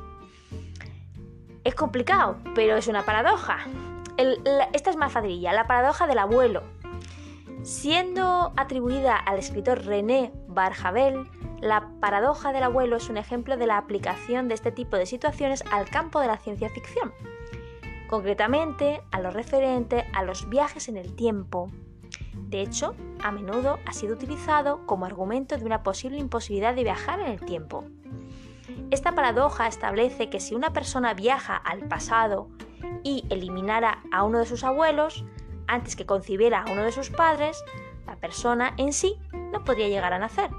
Es 1.64 1.76
complicado, 1.76 2.38
pero 2.56 2.76
es 2.76 2.88
una 2.88 3.04
paradoja. 3.06 3.60
esta 4.74 4.90
es 4.90 4.98
más 4.98 5.14
la 5.14 5.68
paradoja 5.68 6.08
del 6.08 6.20
abuelo. 6.20 6.64
Siendo 7.64 8.54
atribuida 8.58 9.16
al 9.16 9.38
escritor 9.38 9.86
René 9.86 10.32
Barjavel, 10.48 11.30
la 11.60 11.88
paradoja 12.00 12.54
del 12.54 12.64
abuelo 12.64 12.96
es 12.98 13.10
un 13.10 13.18
ejemplo 13.18 13.56
de 13.56 13.68
la 13.68 13.78
aplicación 13.78 14.48
de 14.48 14.56
este 14.56 14.72
tipo 14.72 14.98
de 14.98 15.06
situaciones 15.06 15.64
al 15.72 15.88
campo 15.88 16.20
de 16.20 16.28
la 16.28 16.38
ciencia 16.38 16.70
ficción 16.70 17.14
concretamente 18.12 19.02
a 19.12 19.22
lo 19.22 19.32
referente 19.32 20.06
a 20.14 20.22
los 20.24 20.50
viajes 20.50 20.90
en 20.90 20.98
el 20.98 21.16
tiempo. 21.16 21.72
De 22.36 22.62
hecho, 22.62 22.94
a 23.24 23.32
menudo 23.32 23.80
ha 23.86 23.94
sido 23.94 24.16
utilizado 24.16 24.86
como 24.86 25.06
argumento 25.06 25.58
de 25.58 25.64
una 25.64 25.82
posible 25.82 26.18
imposibilidad 26.18 26.76
de 26.76 26.84
viajar 26.84 27.22
en 27.22 27.28
el 27.28 27.40
tiempo. 27.40 27.86
Esta 28.92 29.14
paradoja 29.16 29.66
establece 29.66 30.30
que 30.30 30.42
si 30.42 30.54
una 30.54 30.74
persona 30.74 31.14
viaja 31.14 31.56
al 31.56 31.88
pasado 31.88 32.50
y 33.02 33.24
eliminara 33.30 34.04
a 34.12 34.26
uno 34.26 34.40
de 34.40 34.46
sus 34.46 34.66
abuelos, 34.66 35.24
antes 35.68 35.96
que 35.96 36.06
concibiera 36.06 36.64
a 36.64 36.72
uno 36.72 36.84
de 36.84 36.92
sus 36.92 37.12
padres, 37.12 37.64
la 38.06 38.18
persona 38.18 38.74
en 38.76 38.92
sí 38.92 39.16
no 39.54 39.64
podría 39.64 39.88
llegar 39.88 40.12
a 40.12 40.20
nacer. 40.20 40.50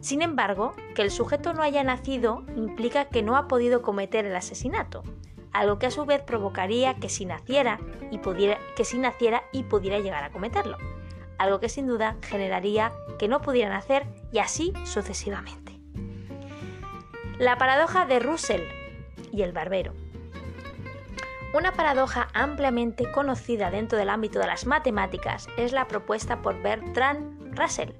Sin 0.00 0.20
embargo, 0.20 0.74
que 0.94 1.00
el 1.00 1.10
sujeto 1.10 1.54
no 1.54 1.62
haya 1.62 1.82
nacido 1.84 2.44
implica 2.54 3.06
que 3.06 3.22
no 3.22 3.34
ha 3.34 3.48
podido 3.48 3.80
cometer 3.80 4.26
el 4.26 4.36
asesinato, 4.36 5.02
algo 5.54 5.78
que 5.78 5.86
a 5.86 5.90
su 5.90 6.04
vez 6.04 6.20
provocaría 6.22 6.94
que 6.94 7.08
si 7.08 7.24
naciera 7.24 7.80
y 8.10 8.18
pudiera, 8.18 8.58
que 8.76 8.84
si 8.84 8.98
naciera 8.98 9.44
y 9.52 9.62
pudiera 9.62 10.00
llegar 10.00 10.22
a 10.22 10.30
cometerlo, 10.30 10.76
algo 11.38 11.60
que 11.60 11.70
sin 11.70 11.86
duda 11.86 12.16
generaría 12.20 12.92
que 13.18 13.28
no 13.28 13.40
pudiera 13.40 13.70
nacer 13.70 14.04
y 14.32 14.38
así 14.38 14.74
sucesivamente. 14.84 15.72
La 17.38 17.56
paradoja 17.56 18.04
de 18.04 18.18
Russell 18.18 18.62
y 19.32 19.42
el 19.42 19.52
barbero. 19.52 19.94
Una 21.54 21.72
paradoja 21.72 22.28
ampliamente 22.34 23.10
conocida 23.12 23.70
dentro 23.70 23.96
del 23.96 24.08
ámbito 24.08 24.40
de 24.40 24.46
las 24.46 24.66
matemáticas 24.66 25.48
es 25.56 25.72
la 25.72 25.86
propuesta 25.86 26.42
por 26.42 26.60
Bertrand 26.60 27.56
Russell 27.56 27.90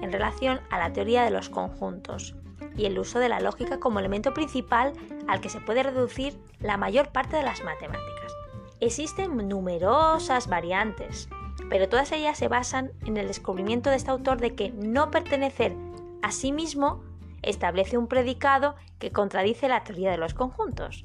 en 0.00 0.12
relación 0.12 0.60
a 0.70 0.78
la 0.78 0.92
teoría 0.92 1.24
de 1.24 1.30
los 1.30 1.48
conjuntos, 1.48 2.36
y 2.76 2.86
el 2.86 2.98
uso 2.98 3.18
de 3.18 3.28
la 3.28 3.40
lógica 3.40 3.80
como 3.80 3.98
elemento 3.98 4.34
principal 4.34 4.92
al 5.28 5.40
que 5.40 5.48
se 5.48 5.60
puede 5.60 5.82
reducir 5.82 6.38
la 6.60 6.76
mayor 6.76 7.10
parte 7.10 7.36
de 7.36 7.42
las 7.42 7.62
matemáticas. 7.64 8.34
Existen 8.80 9.36
numerosas 9.48 10.48
variantes, 10.48 11.28
pero 11.70 11.88
todas 11.88 12.12
ellas 12.12 12.36
se 12.38 12.48
basan 12.48 12.92
en 13.04 13.16
el 13.16 13.28
descubrimiento 13.28 13.90
de 13.90 13.96
este 13.96 14.10
autor 14.10 14.40
de 14.40 14.54
que 14.54 14.70
no 14.70 15.10
pertenecer 15.10 15.76
a 16.22 16.32
sí 16.32 16.52
mismo 16.52 17.02
establece 17.42 17.98
un 17.98 18.08
predicado 18.08 18.74
que 18.98 19.12
contradice 19.12 19.68
la 19.68 19.84
teoría 19.84 20.10
de 20.10 20.18
los 20.18 20.34
conjuntos. 20.34 21.04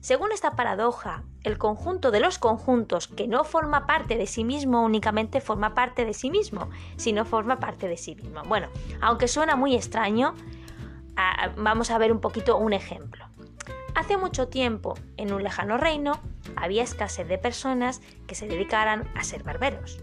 Según 0.00 0.32
esta 0.32 0.54
paradoja, 0.54 1.24
el 1.44 1.56
conjunto 1.56 2.10
de 2.10 2.20
los 2.20 2.38
conjuntos 2.38 3.08
que 3.08 3.26
no 3.26 3.42
forma 3.42 3.86
parte 3.86 4.18
de 4.18 4.26
sí 4.26 4.44
mismo 4.44 4.82
únicamente 4.82 5.40
forma 5.40 5.74
parte 5.74 6.04
de 6.04 6.12
sí 6.12 6.30
mismo, 6.30 6.68
sino 6.96 7.24
forma 7.24 7.58
parte 7.58 7.88
de 7.88 7.96
sí 7.96 8.14
mismo. 8.14 8.42
Bueno, 8.46 8.68
aunque 9.00 9.28
suena 9.28 9.56
muy 9.56 9.74
extraño, 9.74 10.34
vamos 11.56 11.90
a 11.90 11.98
ver 11.98 12.12
un 12.12 12.20
poquito 12.20 12.56
un 12.56 12.72
ejemplo. 12.72 13.26
Hace 13.94 14.16
mucho 14.16 14.48
tiempo, 14.48 14.94
en 15.16 15.32
un 15.32 15.42
lejano 15.42 15.78
reino, 15.78 16.20
había 16.56 16.82
escasez 16.82 17.28
de 17.28 17.38
personas 17.38 18.00
que 18.26 18.34
se 18.34 18.48
dedicaran 18.48 19.08
a 19.14 19.22
ser 19.22 19.44
barberos. 19.44 20.00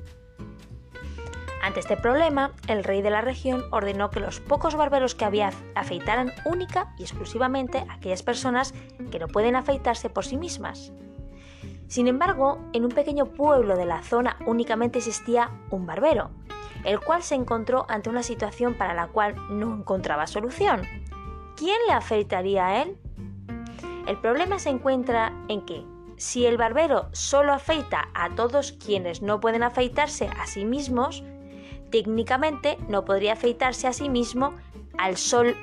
Ante 1.61 1.79
este 1.79 1.95
problema, 1.95 2.53
el 2.67 2.83
rey 2.83 3.03
de 3.03 3.11
la 3.11 3.21
región 3.21 3.65
ordenó 3.69 4.09
que 4.09 4.19
los 4.19 4.39
pocos 4.39 4.75
barberos 4.75 5.13
que 5.13 5.25
había 5.25 5.51
afeitaran 5.75 6.33
única 6.45 6.95
y 6.97 7.03
exclusivamente 7.03 7.85
a 7.87 7.93
aquellas 7.93 8.23
personas 8.23 8.73
que 9.11 9.19
no 9.19 9.27
pueden 9.27 9.55
afeitarse 9.55 10.09
por 10.09 10.25
sí 10.25 10.37
mismas. 10.37 10.91
Sin 11.87 12.07
embargo, 12.07 12.57
en 12.73 12.85
un 12.85 12.91
pequeño 12.91 13.25
pueblo 13.25 13.75
de 13.75 13.85
la 13.85 14.01
zona 14.01 14.37
únicamente 14.45 14.99
existía 14.99 15.51
un 15.69 15.85
barbero, 15.85 16.31
el 16.83 16.99
cual 16.99 17.23
se 17.23 17.35
encontró 17.35 17.85
ante 17.89 18.09
una 18.09 18.23
situación 18.23 18.73
para 18.75 18.93
la 18.93 19.07
cual 19.07 19.35
no 19.49 19.73
encontraba 19.75 20.27
solución. 20.27 20.81
¿Quién 21.55 21.77
le 21.87 21.93
afeitaría 21.93 22.67
a 22.67 22.81
él? 22.81 22.97
El 24.07 24.17
problema 24.17 24.59
se 24.59 24.69
encuentra 24.69 25.33
en 25.47 25.65
que, 25.65 25.85
si 26.17 26.45
el 26.45 26.57
barbero 26.57 27.09
solo 27.11 27.53
afeita 27.53 28.09
a 28.13 28.29
todos 28.35 28.71
quienes 28.73 29.21
no 29.21 29.39
pueden 29.39 29.63
afeitarse 29.63 30.29
a 30.39 30.45
sí 30.47 30.65
mismos, 30.65 31.23
técnicamente 31.91 32.77
no 32.87 33.05
podría 33.05 33.33
afeitarse 33.33 33.87
a 33.87 33.93
sí 33.93 34.09
mismo 34.09 34.53
al 34.97 35.17
sol, 35.17 35.55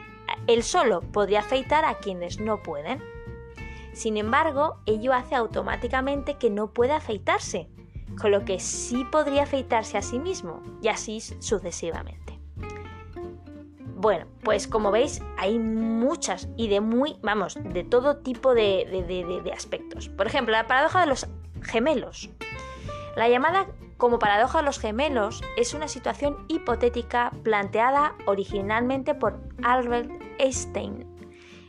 él 0.47 0.63
solo 0.63 1.01
podría 1.01 1.41
afeitar 1.41 1.85
a 1.85 1.99
quienes 1.99 2.39
no 2.39 2.63
pueden. 2.63 3.03
Sin 3.93 4.17
embargo, 4.17 4.79
ello 4.87 5.13
hace 5.13 5.35
automáticamente 5.35 6.35
que 6.35 6.51
no 6.51 6.73
pueda 6.73 6.97
afeitarse, 6.97 7.69
con 8.21 8.31
lo 8.31 8.45
que 8.45 8.61
sí 8.61 9.05
podría 9.05 9.45
afeitarse 9.45 9.99
a 9.99 10.03
sí 10.03 10.19
mismo, 10.19 10.63
y 10.83 10.89
así 10.89 11.21
sucesivamente. 11.21 12.39
Bueno, 14.01 14.27
pues 14.45 14.69
como 14.69 14.93
veis, 14.93 15.21
hay 15.37 15.59
muchas 15.59 16.49
y 16.57 16.69
de 16.69 16.81
muy, 16.81 17.17
vamos, 17.21 17.59
de 17.61 17.83
todo 17.83 18.19
tipo 18.19 18.55
de, 18.55 19.53
aspectos. 19.53 20.09
Por 20.09 20.29
ejemplo, 20.29 20.53
la 20.53 20.69
paradoja 20.69 21.01
de 21.01 21.07
los 21.07 21.27
gemelos. 21.63 22.31
La 23.17 23.29
llamada 23.29 23.67
como 23.97 24.21
paradoja 24.21 24.59
de 24.59 24.65
los 24.67 24.79
gemelos 24.79 25.43
es 25.57 25.75
una 25.75 25.89
situación 25.89 26.37
hipotética 26.47 27.33
planteada 27.43 28.15
originalmente 28.27 29.17
por 29.17 29.41
Albert 29.65 30.13
Einstein, 30.39 31.05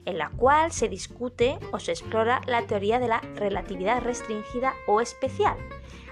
en 0.06 0.18
la 0.20 0.30
cual 0.30 0.72
se 0.72 0.88
discute 0.88 1.58
o 1.72 1.80
se 1.80 1.94
explora 1.94 2.42
la 2.46 2.68
teoría 2.68 3.00
de 3.00 3.08
la 3.08 3.22
relatividad 3.38 4.04
restringida 4.04 4.76
o 4.86 5.02
especial, 5.02 5.58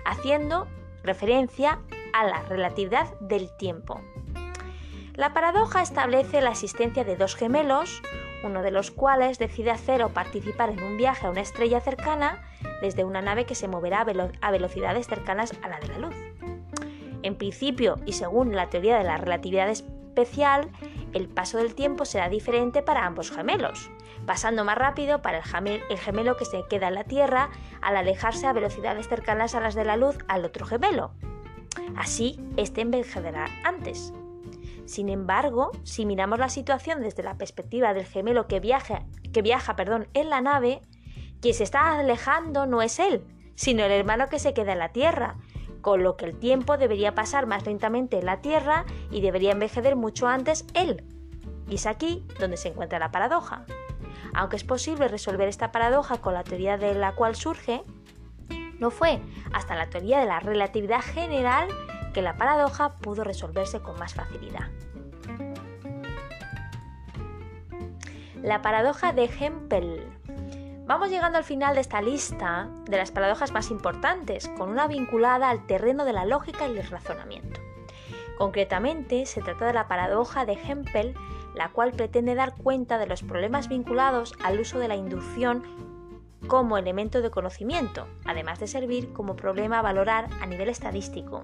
haciendo 0.08 0.68
referencia 1.04 1.80
a 2.14 2.26
la 2.26 2.42
relatividad 2.44 3.08
del 3.20 3.56
tiempo. 3.58 4.02
La 5.14 5.34
paradoja 5.34 5.82
establece 5.82 6.42
la 6.42 6.52
existencia 6.52 7.04
de 7.04 7.16
dos 7.16 7.36
gemelos, 7.36 8.02
uno 8.44 8.62
de 8.62 8.72
los 8.72 8.92
cuales 8.92 9.40
decide 9.40 9.72
hacer 9.72 10.04
o 10.04 10.10
participar 10.10 10.70
en 10.70 10.82
un 10.82 10.96
viaje 10.96 11.28
a 11.28 11.30
una 11.30 11.42
estrella 11.42 11.82
cercana 11.82 12.44
desde 12.82 13.04
una 13.04 13.22
nave 13.22 13.46
que 13.46 13.56
se 13.56 13.68
moverá 13.68 14.06
a, 14.42 14.52
velocidades 14.52 15.08
cercanas 15.08 15.54
a 15.62 15.68
la 15.68 15.80
de 15.80 15.88
la 15.88 15.98
luz. 15.98 16.16
En 17.24 17.36
principio, 17.36 17.96
y 18.06 18.14
según 18.14 18.56
la 18.56 18.70
teoría 18.70 18.98
de 18.98 19.04
la 19.04 19.18
relatividad 19.18 19.68
el 21.14 21.28
paso 21.28 21.58
del 21.58 21.76
tiempo 21.76 22.06
será 22.06 22.30
diferente 22.30 22.82
para 22.82 23.06
ambos 23.06 23.32
gemelos, 23.32 23.90
pasando 24.26 24.64
más 24.64 24.78
rápido 24.78 25.22
para 25.22 25.40
el, 25.40 25.82
el 25.90 25.98
gemelo 25.98 26.38
que 26.38 26.46
se 26.46 26.64
queda 26.70 26.88
en 26.88 26.96
la 26.96 27.04
Tierra 27.04 27.50
al 27.82 27.98
alejarse 27.98 28.48
a 28.48 28.54
velocidades 28.54 29.08
cercanas 29.08 29.56
a 29.56 29.60
las 29.60 29.76
de 29.76 29.86
la 29.86 29.98
luz 29.98 30.18
al 30.28 30.46
otro 30.46 30.66
gemelo. 30.66 31.12
Así, 31.96 32.40
este 32.58 32.82
envejecerá 32.82 33.48
antes. 33.64 34.14
Sin 34.86 35.10
embargo, 35.10 35.72
si 35.84 36.06
miramos 36.06 36.40
la 36.40 36.50
situación 36.50 37.02
desde 37.02 37.24
la 37.24 37.38
perspectiva 37.38 37.94
del 37.94 38.06
gemelo 38.06 38.48
que 38.48 38.60
viaja, 38.60 39.04
que 39.34 39.42
viaja 39.42 39.76
perdón, 39.76 40.08
en 40.14 40.30
la 40.30 40.42
nave, 40.42 40.82
quien 41.42 41.54
se 41.54 41.64
está 41.64 42.00
alejando 42.00 42.66
no 42.66 42.82
es 42.82 43.00
él, 43.00 43.24
sino 43.56 43.84
el 43.84 43.92
hermano 43.92 44.28
que 44.30 44.40
se 44.40 44.54
queda 44.54 44.74
en 44.74 44.80
la 44.80 44.94
Tierra, 44.94 45.36
con 45.82 46.04
lo 46.04 46.18
que 46.18 46.26
el 46.26 46.38
tiempo 46.38 46.78
debería 46.78 47.16
pasar 47.16 47.46
más 47.46 47.66
lentamente 47.66 48.20
en 48.20 48.26
la 48.26 48.42
Tierra 48.42 48.86
y 49.12 49.22
debería 49.22 49.52
envejecer 49.52 49.96
mucho 49.96 50.28
antes 50.28 50.66
él. 50.74 51.04
Y 51.68 51.76
es 51.76 51.86
aquí 51.86 52.26
donde 52.40 52.58
se 52.58 52.70
encuentra 52.70 53.00
la 53.00 53.12
paradoja. 53.12 53.66
Aunque 54.34 54.56
es 54.56 54.64
posible 54.64 55.08
resolver 55.08 55.48
esta 55.48 55.72
paradoja 55.72 56.18
con 56.18 56.34
la 56.34 56.44
teoría 56.44 56.78
de 56.78 56.94
la 56.94 57.14
cual 57.16 57.36
surge, 57.36 57.84
no 58.80 58.92
fue 58.92 59.20
hasta 59.54 59.76
la 59.76 59.90
teoría 59.90 60.20
de 60.20 60.28
la 60.28 60.40
relatividad 60.40 61.02
general 61.02 61.68
que 62.13 62.22
la 62.22 62.38
paradoja 62.38 62.96
pudo 62.96 63.24
resolverse 63.24 63.80
con 63.80 63.98
más 64.00 64.13
facilidad. 64.13 64.70
La 68.42 68.62
paradoja 68.62 69.13
de 69.13 69.26
Hempel. 69.26 70.08
Vamos 70.88 71.10
llegando 71.10 71.38
al 71.38 71.43
final 71.43 71.76
de 71.76 71.82
esta 71.82 72.02
lista 72.02 72.69
de 72.86 72.95
las 72.95 73.12
paradojas 73.12 73.52
más 73.52 73.71
importantes, 73.71 74.47
con 74.58 74.69
una 74.69 74.88
vinculada 74.88 75.50
al 75.50 75.67
terreno 75.67 76.06
de 76.06 76.13
la 76.13 76.23
lógica 76.23 76.65
y 76.65 76.78
el 76.78 76.88
razonamiento. 76.88 77.60
Concretamente, 78.38 79.26
se 79.26 79.41
trata 79.41 79.65
de 79.65 79.73
la 79.73 79.89
paradoja 79.89 80.45
de 80.45 80.54
Hempel, 80.54 81.13
la 81.56 81.67
cual 81.73 81.91
pretende 81.91 82.36
dar 82.36 82.56
cuenta 82.56 82.97
de 83.00 83.06
los 83.06 83.21
problemas 83.21 83.67
vinculados 83.67 84.34
al 84.41 84.62
uso 84.62 84.80
de 84.80 84.88
la 84.88 84.95
inducción 84.95 85.62
como 86.47 86.78
elemento 86.78 87.21
de 87.21 87.32
conocimiento, 87.32 88.08
además 88.23 88.62
de 88.62 88.67
servir 88.67 89.12
como 89.12 89.36
problema 89.36 89.80
a 89.80 89.82
valorar 89.82 90.30
a 90.39 90.45
nivel 90.45 90.69
estadístico. 90.69 91.43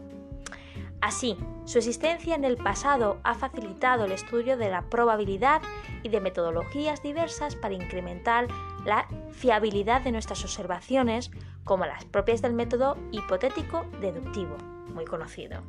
Así, 1.02 1.38
su 1.66 1.80
existencia 1.80 2.34
en 2.34 2.46
el 2.46 2.56
pasado 2.56 3.20
ha 3.26 3.36
facilitado 3.36 4.06
el 4.06 4.14
estudio 4.14 4.56
de 4.56 4.70
la 4.70 4.84
probabilidad 4.84 5.62
y 6.02 6.08
de 6.08 6.22
metodologías 6.22 7.04
diversas 7.04 7.58
para 7.58 7.74
incrementar 7.74 8.48
la 8.86 9.08
fiabilidad 9.32 10.02
de 10.02 10.12
nuestras 10.12 10.44
observaciones, 10.44 11.32
como 11.64 11.86
las 11.86 12.06
propias 12.06 12.42
del 12.42 12.54
método 12.54 12.98
hipotético 13.12 13.86
deductivo, 14.02 14.58
muy 14.94 15.06
conocido. 15.06 15.62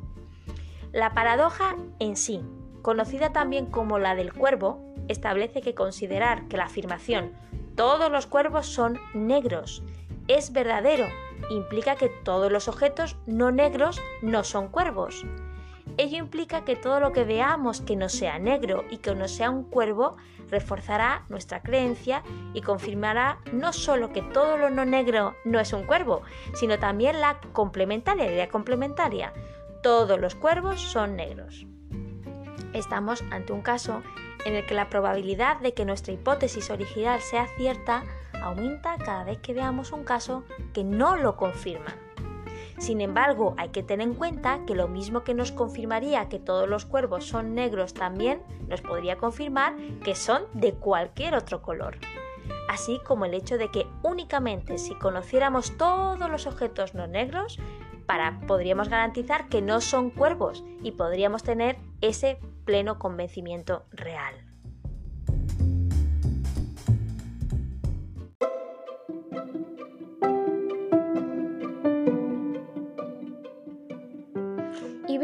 La 0.91 1.13
paradoja 1.13 1.75
en 1.99 2.15
sí, 2.15 2.41
conocida 2.81 3.31
también 3.31 3.65
como 3.65 3.99
la 3.99 4.15
del 4.15 4.33
cuervo, 4.33 4.93
establece 5.07 5.61
que 5.61 5.75
considerar 5.75 6.47
que 6.47 6.57
la 6.57 6.65
afirmación 6.65 7.31
todos 7.75 8.09
los 8.09 8.25
cuervos 8.25 8.67
son 8.67 8.99
negros 9.13 9.83
es 10.27 10.53
verdadero 10.53 11.05
implica 11.49 11.95
que 11.95 12.09
todos 12.09 12.51
los 12.51 12.67
objetos 12.67 13.17
no 13.25 13.51
negros 13.51 14.01
no 14.21 14.43
son 14.43 14.69
cuervos. 14.69 15.25
Ello 15.97 16.17
implica 16.17 16.65
que 16.65 16.75
todo 16.75 16.99
lo 16.99 17.13
que 17.13 17.23
veamos 17.23 17.79
que 17.79 17.95
no 17.95 18.09
sea 18.09 18.37
negro 18.37 18.83
y 18.89 18.97
que 18.97 19.15
no 19.15 19.29
sea 19.29 19.49
un 19.49 19.63
cuervo 19.63 20.17
reforzará 20.49 21.23
nuestra 21.29 21.61
creencia 21.61 22.21
y 22.53 22.61
confirmará 22.61 23.39
no 23.53 23.71
solo 23.71 24.11
que 24.11 24.21
todo 24.21 24.57
lo 24.57 24.69
no 24.69 24.83
negro 24.83 25.35
no 25.45 25.59
es 25.59 25.71
un 25.71 25.83
cuervo, 25.83 26.21
sino 26.53 26.79
también 26.79 27.21
la 27.21 27.39
complementaria, 27.53 28.25
la 28.25 28.31
idea 28.31 28.49
complementaria. 28.49 29.33
Todos 29.81 30.19
los 30.19 30.35
cuervos 30.35 30.81
son 30.81 31.15
negros. 31.15 31.65
Estamos 32.73 33.23
ante 33.31 33.53
un 33.53 33.61
caso 33.61 34.03
en 34.45 34.55
el 34.55 34.65
que 34.65 34.73
la 34.73 34.89
probabilidad 34.89 35.59
de 35.61 35.73
que 35.73 35.85
nuestra 35.85 36.13
hipótesis 36.13 36.69
original 36.69 37.21
sea 37.21 37.47
cierta 37.55 38.03
aumenta 38.41 38.97
cada 38.97 39.23
vez 39.23 39.39
que 39.39 39.53
veamos 39.53 39.93
un 39.93 40.03
caso 40.03 40.43
que 40.73 40.83
no 40.83 41.15
lo 41.15 41.37
confirma. 41.37 41.95
Sin 42.77 43.01
embargo, 43.01 43.55
hay 43.57 43.69
que 43.69 43.83
tener 43.83 44.07
en 44.07 44.13
cuenta 44.13 44.65
que 44.65 44.75
lo 44.75 44.87
mismo 44.87 45.23
que 45.23 45.33
nos 45.33 45.51
confirmaría 45.51 46.27
que 46.27 46.39
todos 46.39 46.67
los 46.67 46.85
cuervos 46.85 47.25
son 47.25 47.55
negros 47.55 47.93
también 47.93 48.41
nos 48.67 48.81
podría 48.81 49.17
confirmar 49.17 49.75
que 50.03 50.15
son 50.15 50.43
de 50.53 50.73
cualquier 50.73 51.35
otro 51.35 51.61
color. 51.61 51.97
Así 52.69 52.99
como 53.05 53.25
el 53.25 53.33
hecho 53.33 53.57
de 53.57 53.71
que 53.71 53.87
únicamente 54.03 54.77
si 54.77 54.95
conociéramos 54.95 55.77
todos 55.77 56.29
los 56.29 56.47
objetos 56.47 56.93
no 56.93 57.07
negros, 57.07 57.59
para, 58.05 58.39
podríamos 58.41 58.89
garantizar 58.89 59.47
que 59.49 59.61
no 59.61 59.81
son 59.81 60.09
cuervos 60.09 60.63
y 60.83 60.91
podríamos 60.91 61.43
tener 61.43 61.77
ese 62.01 62.39
pleno 62.65 62.99
convencimiento 62.99 63.85
real. 63.91 64.35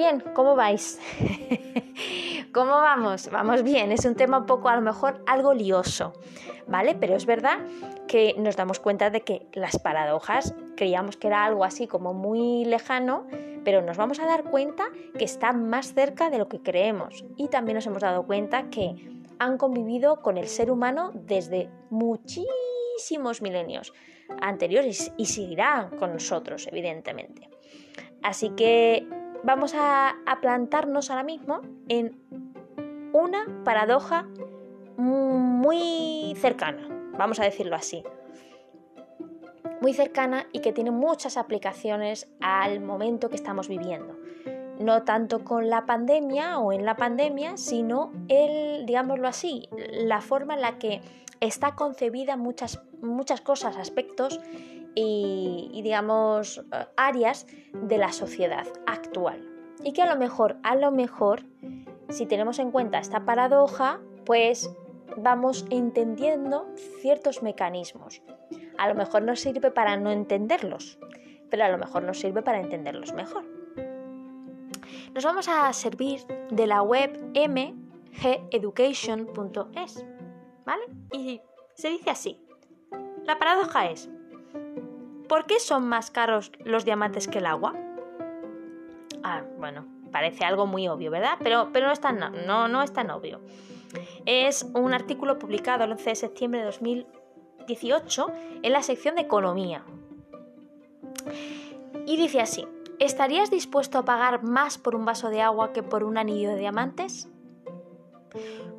Bien, 0.02 0.24
¿cómo 0.34 0.56
vais? 0.56 1.00
¿Cómo 2.54 2.72
vamos? 2.72 3.30
Vamos 3.32 3.62
bien, 3.62 3.92
es 3.92 4.04
un 4.04 4.16
tema 4.16 4.40
un 4.40 4.48
poco 4.48 4.68
a 4.68 4.76
lo 4.76 4.82
mejor 4.82 5.24
algo 5.28 5.54
lioso, 5.54 6.14
¿vale? 6.68 6.96
Pero 6.96 7.16
es 7.16 7.28
verdad 7.28 7.60
que 8.08 8.34
nos 8.36 8.56
damos 8.56 8.80
cuenta 8.80 9.12
de 9.12 9.22
que 9.22 9.46
las 9.54 9.78
paradojas 9.78 10.56
creíamos 10.76 11.18
que 11.18 11.28
era 11.28 11.46
algo 11.46 11.64
así 11.64 11.86
como 11.86 12.16
muy 12.16 12.66
lejano, 12.66 13.28
pero 13.64 13.84
nos 13.84 13.98
vamos 13.98 14.20
a 14.20 14.26
dar 14.26 14.46
cuenta 14.46 14.86
que 15.20 15.24
está 15.24 15.54
más 15.54 15.94
cerca 15.94 16.32
de 16.32 16.40
lo 16.40 16.48
que 16.48 16.64
creemos 16.64 17.24
y 17.38 17.50
también 17.50 17.76
nos 17.76 17.86
hemos 17.86 18.02
dado 18.02 18.26
cuenta 18.26 18.72
que 18.72 18.96
han 19.38 19.60
convivido 19.60 20.24
con 20.24 20.40
el 20.40 20.48
ser 20.48 20.72
humano 20.72 21.12
desde 21.14 21.70
muchísimos 21.92 23.44
milenios 23.44 23.94
anteriores 24.42 25.14
y 25.16 25.28
seguirán 25.28 25.96
con 25.98 26.12
nosotros, 26.12 26.68
evidentemente. 26.72 27.52
Así 28.24 28.52
que 28.52 29.08
vamos 29.44 29.74
a, 29.76 30.16
plantarnos 30.42 31.10
ahora 31.10 31.24
mismo 31.24 31.62
en 31.88 32.20
una 33.14 33.46
paradoja 33.64 34.28
muy 34.98 36.36
cercana, 36.38 36.88
vamos 37.18 37.40
a 37.40 37.44
decirlo 37.44 37.76
así. 37.76 38.04
Muy 39.82 39.94
cercana 39.94 40.46
y 40.52 40.60
que 40.60 40.74
tiene 40.74 40.92
muchas 40.92 41.38
aplicaciones 41.38 42.32
al 42.40 42.82
momento 42.82 43.30
que 43.30 43.36
estamos 43.36 43.68
viviendo. 43.68 44.18
no 44.80 45.04
tanto 45.04 45.44
con 45.44 45.70
la 45.70 45.86
pandemia 45.86 46.58
o 46.58 46.74
en 46.74 46.86
la 46.86 46.96
pandemia, 46.96 47.56
sino 47.56 48.12
el, 48.30 48.88
digámoslo 48.88 49.28
así, 49.28 49.70
la 49.92 50.22
forma 50.22 50.56
en 50.56 50.62
la 50.62 50.80
que 50.80 51.02
está 51.40 51.76
concebida 51.76 52.36
muchas, 52.36 52.82
muchas 53.00 53.42
cosas, 53.42 53.78
aspectos 53.78 54.40
y, 54.96 55.82
digamos 55.84 56.64
áreas 56.98 57.48
de 57.74 57.98
la 57.98 58.12
sociedad 58.12 58.68
actual. 58.86 59.48
Y 59.84 59.94
que 59.94 60.02
a 60.02 60.14
lo 60.14 60.20
mejor, 60.20 60.58
a 60.64 60.76
lo 60.76 60.92
mejor, 60.92 61.46
si 62.10 62.26
tenemos 62.26 62.60
en 62.60 62.72
cuenta 62.72 63.00
esta 63.00 63.26
paradoja, 63.26 64.00
pues 64.26 64.70
vamos 65.18 65.66
entendiendo 65.70 66.68
ciertos 67.02 67.42
mecanismos. 67.42 68.22
A 68.78 68.88
lo 68.88 68.96
mejor 68.96 69.24
nos 69.24 69.40
sirve 69.40 69.72
para 69.72 69.98
no 69.98 70.12
entenderlos, 70.12 71.00
pero 71.50 71.66
a 71.66 71.70
lo 71.70 71.78
mejor 71.78 72.04
nos 72.04 72.20
sirve 72.20 72.42
para 72.42 72.60
entenderlos 72.60 73.14
mejor. 73.14 73.46
Nos 75.14 75.26
vamos 75.26 75.50
a 75.50 75.72
servir 75.74 76.22
de 76.52 76.68
la 76.68 76.82
web 76.82 77.12
mgeducation.es, 77.34 80.06
¿vale? 80.66 80.84
Y 81.12 81.42
se 81.74 81.90
dice 81.90 82.10
así. 82.10 82.40
La 83.24 83.38
paradoja 83.38 83.90
es, 83.90 84.10
¿por 85.32 85.46
qué 85.46 85.62
son 85.62 85.88
más 85.88 86.12
caros 86.12 86.52
los 86.66 86.84
diamantes 86.84 87.30
que 87.30 87.38
el 87.38 87.46
agua? 87.46 87.74
Ah, 89.24 89.44
bueno, 89.58 89.86
parece 90.12 90.44
algo 90.44 90.68
muy 90.68 90.90
obvio, 90.90 91.10
¿verdad? 91.10 91.38
Pero, 91.42 91.70
pero 91.72 91.88
no, 91.88 91.94
es 91.94 92.02
tan, 92.02 92.20
no, 92.46 92.68
no 92.68 92.84
es 92.84 92.92
tan 92.92 93.10
obvio. 93.12 93.40
Es 94.26 94.64
un 94.74 94.94
artículo 94.94 95.40
publicado 95.40 95.86
el 95.86 95.94
11 95.94 96.10
de 96.10 96.16
septiembre 96.18 96.60
de 96.60 96.66
2018 96.66 98.28
en 98.62 98.74
la 98.74 98.84
sección 98.84 99.16
de 99.16 99.22
Economía. 99.22 99.86
Y 102.06 102.18
dice 102.18 102.42
así, 102.42 102.68
¿estarías 103.00 103.50
dispuesto 103.50 104.00
a 104.00 104.04
pagar 104.04 104.44
más 104.44 104.78
por 104.78 104.96
un 104.96 105.06
vaso 105.06 105.30
de 105.30 105.42
agua 105.42 105.72
que 105.72 105.82
por 105.82 106.04
un 106.04 106.18
anillo 106.18 106.50
de 106.50 106.58
diamantes? 106.58 107.30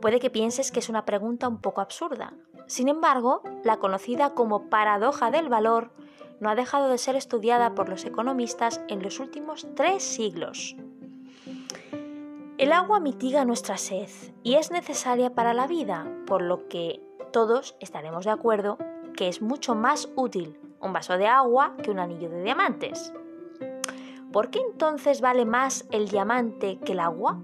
Puede 0.02 0.20
que 0.20 0.28
pienses 0.28 0.70
que 0.70 0.80
es 0.80 0.90
una 0.90 1.06
pregunta 1.06 1.48
un 1.48 1.62
poco 1.62 1.80
absurda. 1.80 2.34
Sin 2.66 2.88
embargo, 2.88 3.40
la 3.64 3.78
conocida 3.78 4.34
como 4.34 4.68
paradoja 4.68 5.30
del 5.30 5.48
valor 5.48 5.92
no 6.42 6.50
ha 6.50 6.56
dejado 6.56 6.88
de 6.88 6.98
ser 6.98 7.14
estudiada 7.14 7.76
por 7.76 7.88
los 7.88 8.04
economistas 8.04 8.80
en 8.88 9.00
los 9.00 9.20
últimos 9.20 9.64
tres 9.76 10.02
siglos. 10.02 10.74
El 12.58 12.72
agua 12.72 12.98
mitiga 12.98 13.44
nuestra 13.44 13.76
sed 13.76 14.08
y 14.42 14.54
es 14.56 14.72
necesaria 14.72 15.36
para 15.36 15.54
la 15.54 15.68
vida, 15.68 16.04
por 16.26 16.42
lo 16.42 16.66
que 16.66 17.00
todos 17.32 17.76
estaremos 17.78 18.24
de 18.24 18.32
acuerdo 18.32 18.76
que 19.16 19.28
es 19.28 19.40
mucho 19.40 19.76
más 19.76 20.08
útil 20.16 20.58
un 20.80 20.92
vaso 20.92 21.16
de 21.16 21.28
agua 21.28 21.76
que 21.80 21.92
un 21.92 22.00
anillo 22.00 22.28
de 22.28 22.42
diamantes. 22.42 23.12
¿Por 24.32 24.50
qué 24.50 24.58
entonces 24.58 25.20
vale 25.20 25.44
más 25.44 25.86
el 25.92 26.08
diamante 26.08 26.80
que 26.84 26.92
el 26.92 27.00
agua? 27.00 27.40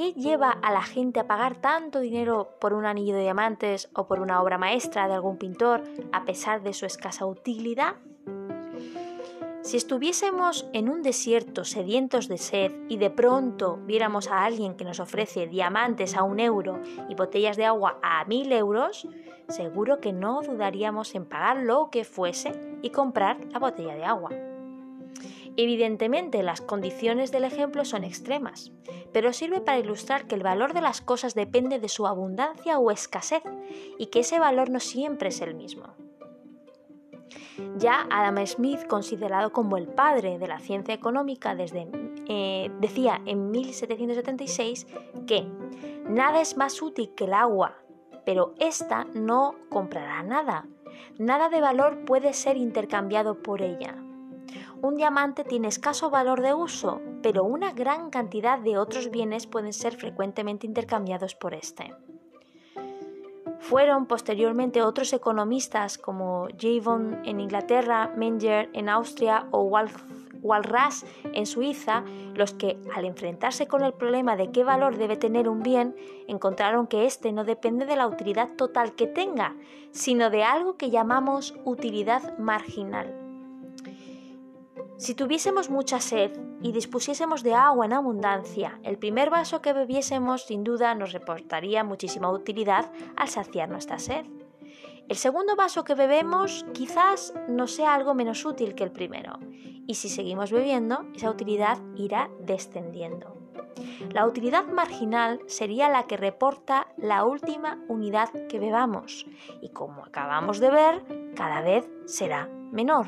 ¿Qué 0.00 0.14
lleva 0.14 0.50
a 0.50 0.72
la 0.72 0.80
gente 0.80 1.20
a 1.20 1.26
pagar 1.26 1.56
tanto 1.56 2.00
dinero 2.00 2.56
por 2.58 2.72
un 2.72 2.86
anillo 2.86 3.14
de 3.14 3.20
diamantes 3.20 3.90
o 3.94 4.06
por 4.06 4.20
una 4.20 4.40
obra 4.40 4.56
maestra 4.56 5.06
de 5.06 5.12
algún 5.12 5.36
pintor 5.36 5.82
a 6.10 6.24
pesar 6.24 6.62
de 6.62 6.72
su 6.72 6.86
escasa 6.86 7.26
utilidad? 7.26 7.96
Si 9.60 9.76
estuviésemos 9.76 10.66
en 10.72 10.88
un 10.88 11.02
desierto 11.02 11.66
sedientos 11.66 12.28
de 12.28 12.38
sed 12.38 12.72
y 12.88 12.96
de 12.96 13.10
pronto 13.10 13.76
viéramos 13.84 14.28
a 14.28 14.42
alguien 14.42 14.74
que 14.74 14.86
nos 14.86 15.00
ofrece 15.00 15.46
diamantes 15.46 16.16
a 16.16 16.22
un 16.22 16.40
euro 16.40 16.80
y 17.10 17.14
botellas 17.14 17.58
de 17.58 17.66
agua 17.66 17.98
a 18.02 18.24
mil 18.24 18.50
euros, 18.52 19.06
seguro 19.50 20.00
que 20.00 20.14
no 20.14 20.40
dudaríamos 20.40 21.14
en 21.14 21.26
pagar 21.26 21.58
lo 21.58 21.90
que 21.90 22.04
fuese 22.04 22.78
y 22.80 22.88
comprar 22.88 23.36
la 23.52 23.58
botella 23.58 23.94
de 23.94 24.04
agua. 24.06 24.30
Evidentemente 25.62 26.42
las 26.42 26.62
condiciones 26.62 27.32
del 27.32 27.44
ejemplo 27.44 27.84
son 27.84 28.02
extremas, 28.02 28.72
pero 29.12 29.34
sirve 29.34 29.60
para 29.60 29.78
ilustrar 29.78 30.26
que 30.26 30.34
el 30.34 30.42
valor 30.42 30.72
de 30.72 30.80
las 30.80 31.02
cosas 31.02 31.34
depende 31.34 31.78
de 31.78 31.90
su 31.90 32.06
abundancia 32.06 32.78
o 32.78 32.90
escasez 32.90 33.42
y 33.98 34.06
que 34.06 34.20
ese 34.20 34.38
valor 34.38 34.70
no 34.70 34.80
siempre 34.80 35.28
es 35.28 35.42
el 35.42 35.54
mismo. 35.54 35.94
Ya 37.76 38.06
Adam 38.10 38.46
Smith, 38.46 38.86
considerado 38.86 39.52
como 39.52 39.76
el 39.76 39.86
padre 39.86 40.38
de 40.38 40.48
la 40.48 40.60
ciencia 40.60 40.94
económica 40.94 41.54
eh, 41.54 42.70
decía 42.80 43.20
en 43.26 43.50
1776 43.50 44.86
que 45.26 45.46
nada 46.08 46.40
es 46.40 46.56
más 46.56 46.80
útil 46.80 47.12
que 47.14 47.24
el 47.24 47.34
agua, 47.34 47.76
pero 48.24 48.54
ésta 48.58 49.04
no 49.12 49.56
comprará 49.68 50.22
nada. 50.22 50.66
Nada 51.18 51.50
de 51.50 51.60
valor 51.60 52.06
puede 52.06 52.32
ser 52.32 52.56
intercambiado 52.56 53.42
por 53.42 53.60
ella. 53.60 54.02
Un 54.82 54.96
diamante 54.96 55.44
tiene 55.44 55.68
escaso 55.68 56.08
valor 56.08 56.40
de 56.40 56.54
uso, 56.54 57.02
pero 57.22 57.44
una 57.44 57.72
gran 57.72 58.08
cantidad 58.08 58.58
de 58.58 58.78
otros 58.78 59.10
bienes 59.10 59.46
pueden 59.46 59.74
ser 59.74 59.94
frecuentemente 59.94 60.66
intercambiados 60.66 61.34
por 61.34 61.52
este. 61.52 61.94
Fueron 63.58 64.06
posteriormente 64.06 64.80
otros 64.82 65.12
economistas 65.12 65.98
como 65.98 66.48
Javon 66.58 67.20
en 67.26 67.40
Inglaterra, 67.40 68.10
Menger 68.16 68.70
en 68.72 68.88
Austria 68.88 69.46
o 69.50 69.70
Walras 70.42 71.04
en 71.34 71.44
Suiza 71.44 72.02
los 72.34 72.54
que, 72.54 72.78
al 72.94 73.04
enfrentarse 73.04 73.68
con 73.68 73.82
el 73.82 73.92
problema 73.92 74.34
de 74.36 74.50
qué 74.50 74.64
valor 74.64 74.96
debe 74.96 75.16
tener 75.16 75.46
un 75.46 75.62
bien, 75.62 75.94
encontraron 76.26 76.86
que 76.86 77.04
éste 77.04 77.32
no 77.32 77.44
depende 77.44 77.84
de 77.84 77.96
la 77.96 78.06
utilidad 78.06 78.48
total 78.56 78.94
que 78.94 79.06
tenga, 79.06 79.54
sino 79.90 80.30
de 80.30 80.42
algo 80.42 80.78
que 80.78 80.88
llamamos 80.88 81.54
utilidad 81.66 82.38
marginal. 82.38 83.29
Si 85.00 85.14
tuviésemos 85.14 85.70
mucha 85.70 85.98
sed 85.98 86.30
y 86.60 86.72
dispusiésemos 86.72 87.42
de 87.42 87.54
agua 87.54 87.86
en 87.86 87.94
abundancia, 87.94 88.78
el 88.82 88.98
primer 88.98 89.30
vaso 89.30 89.62
que 89.62 89.72
bebiésemos 89.72 90.42
sin 90.42 90.62
duda 90.62 90.94
nos 90.94 91.12
reportaría 91.12 91.82
muchísima 91.84 92.30
utilidad 92.30 92.92
al 93.16 93.28
saciar 93.28 93.70
nuestra 93.70 93.98
sed. 93.98 94.26
El 95.08 95.16
segundo 95.16 95.56
vaso 95.56 95.84
que 95.84 95.94
bebemos 95.94 96.66
quizás 96.74 97.32
no 97.48 97.66
sea 97.66 97.94
algo 97.94 98.12
menos 98.12 98.44
útil 98.44 98.74
que 98.74 98.84
el 98.84 98.92
primero, 98.92 99.38
y 99.86 99.94
si 99.94 100.10
seguimos 100.10 100.52
bebiendo, 100.52 101.06
esa 101.14 101.30
utilidad 101.30 101.78
irá 101.96 102.28
descendiendo. 102.38 103.38
La 104.12 104.26
utilidad 104.26 104.66
marginal 104.66 105.40
sería 105.46 105.88
la 105.88 106.02
que 106.02 106.18
reporta 106.18 106.88
la 106.98 107.24
última 107.24 107.82
unidad 107.88 108.28
que 108.50 108.58
bebamos, 108.58 109.24
y 109.62 109.70
como 109.70 110.04
acabamos 110.04 110.60
de 110.60 110.70
ver, 110.70 111.32
cada 111.34 111.62
vez 111.62 111.88
será 112.04 112.50
menor. 112.70 113.06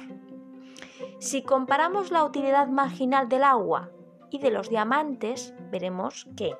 Si 1.19 1.43
comparamos 1.43 2.11
la 2.11 2.25
utilidad 2.25 2.69
marginal 2.69 3.29
del 3.29 3.45
agua 3.45 3.91
y 4.31 4.39
de 4.39 4.51
los 4.51 4.69
diamantes, 4.69 5.55
veremos 5.71 6.27
que 6.37 6.57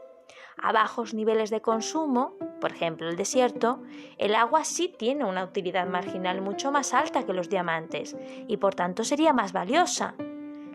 a 0.63 0.73
bajos 0.73 1.15
niveles 1.15 1.51
de 1.51 1.61
consumo, 1.61 2.37
por 2.61 2.73
ejemplo 2.73 3.09
el 3.09 3.17
desierto, 3.17 3.83
el 4.19 4.35
agua 4.35 4.65
sí 4.65 4.95
tiene 4.97 5.25
una 5.25 5.45
utilidad 5.45 5.87
marginal 5.87 6.41
mucho 6.41 6.71
más 6.71 6.95
alta 6.95 7.25
que 7.25 7.33
los 7.33 7.49
diamantes 7.49 8.17
y 8.47 8.57
por 8.59 8.75
tanto 8.75 9.05
sería 9.05 9.33
más 9.33 9.53
valiosa. 9.53 10.15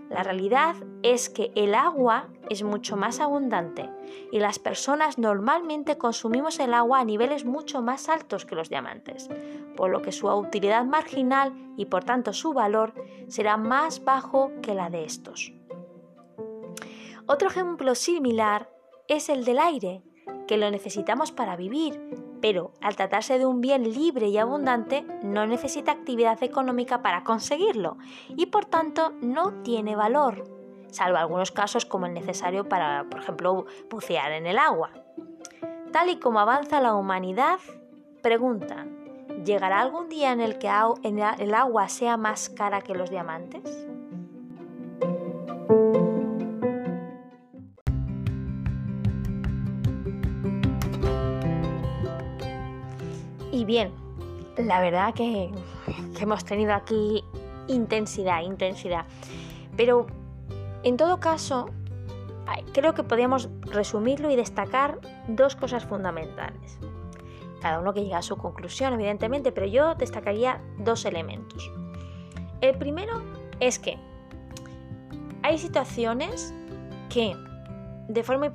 La 0.09 0.23
realidad 0.23 0.75
es 1.03 1.29
que 1.29 1.51
el 1.55 1.75
agua 1.75 2.29
es 2.49 2.63
mucho 2.63 2.95
más 2.95 3.19
abundante 3.19 3.89
y 4.31 4.39
las 4.39 4.57
personas 4.57 5.17
normalmente 5.17 5.97
consumimos 5.97 6.59
el 6.59 6.73
agua 6.73 6.99
a 6.99 7.05
niveles 7.05 7.45
mucho 7.45 7.81
más 7.81 8.07
altos 8.07 8.45
que 8.45 8.55
los 8.55 8.69
diamantes, 8.69 9.29
por 9.75 9.89
lo 9.89 10.01
que 10.01 10.11
su 10.11 10.27
utilidad 10.27 10.85
marginal 10.85 11.53
y 11.75 11.85
por 11.85 12.03
tanto 12.03 12.33
su 12.33 12.53
valor 12.53 12.93
será 13.27 13.57
más 13.57 14.03
bajo 14.03 14.51
que 14.61 14.73
la 14.73 14.89
de 14.89 15.03
estos. 15.03 15.53
Otro 17.27 17.49
ejemplo 17.49 17.93
similar 17.93 18.69
es 19.09 19.27
el 19.27 19.43
del 19.43 19.59
aire, 19.59 20.01
que 20.47 20.57
lo 20.57 20.71
necesitamos 20.71 21.33
para 21.33 21.57
vivir, 21.57 21.99
pero 22.41 22.71
al 22.81 22.95
tratarse 22.95 23.39
de 23.39 23.45
un 23.45 23.61
bien 23.61 23.83
libre 23.83 24.27
y 24.27 24.37
abundante, 24.37 25.05
no 25.23 25.45
necesita 25.45 25.91
actividad 25.91 26.41
económica 26.43 27.01
para 27.01 27.23
conseguirlo 27.23 27.97
y 28.29 28.47
por 28.47 28.65
tanto 28.65 29.13
no 29.21 29.61
tiene 29.63 29.95
valor, 29.95 30.43
salvo 30.91 31.17
algunos 31.17 31.51
casos 31.51 31.85
como 31.85 32.05
el 32.05 32.13
necesario 32.13 32.67
para, 32.67 33.05
por 33.09 33.21
ejemplo, 33.21 33.65
bucear 33.89 34.31
en 34.31 34.45
el 34.45 34.57
agua. 34.57 34.91
Tal 35.91 36.09
y 36.09 36.17
como 36.17 36.39
avanza 36.39 36.81
la 36.81 36.95
humanidad, 36.95 37.59
pregunta, 38.21 38.85
¿llegará 39.45 39.79
algún 39.79 40.09
día 40.09 40.31
en 40.31 40.41
el 40.41 40.57
que 40.57 40.69
el 40.69 41.53
agua 41.53 41.87
sea 41.87 42.17
más 42.17 42.49
cara 42.49 42.81
que 42.81 42.93
los 42.93 43.09
diamantes? 43.09 43.87
Bien, 53.67 53.91
la 54.57 54.81
verdad 54.81 55.13
que, 55.13 55.51
hemos 56.19 56.43
tenido 56.43 56.73
aquí 56.73 57.23
intensidad, 57.67 58.41
intensidad. 58.41 59.05
Pero 59.75 60.07
en 60.81 60.97
todo 60.97 61.19
caso, 61.19 61.69
creo 62.73 62.95
que 62.95 63.03
podríamos 63.03 63.49
resumirlo 63.61 64.31
y 64.31 64.35
destacar 64.35 64.99
dos 65.27 65.55
cosas 65.55 65.85
fundamentales. 65.85 66.79
Cada 67.61 67.79
uno 67.79 67.93
que 67.93 68.03
llega 68.03 68.19
a 68.19 68.21
su 68.23 68.37
conclusión, 68.37 68.93
evidentemente, 68.93 69.51
pero 69.51 69.67
yo 69.67 69.93
destacaría 69.95 70.61
dos 70.79 71.05
elementos. 71.05 71.69
El 72.61 72.77
primero 72.77 73.21
es 73.59 73.77
que 73.77 73.99
hay 75.43 75.57
situaciones 75.57 76.53
que 77.09 77.35
de 78.07 78.23
forma 78.23 78.49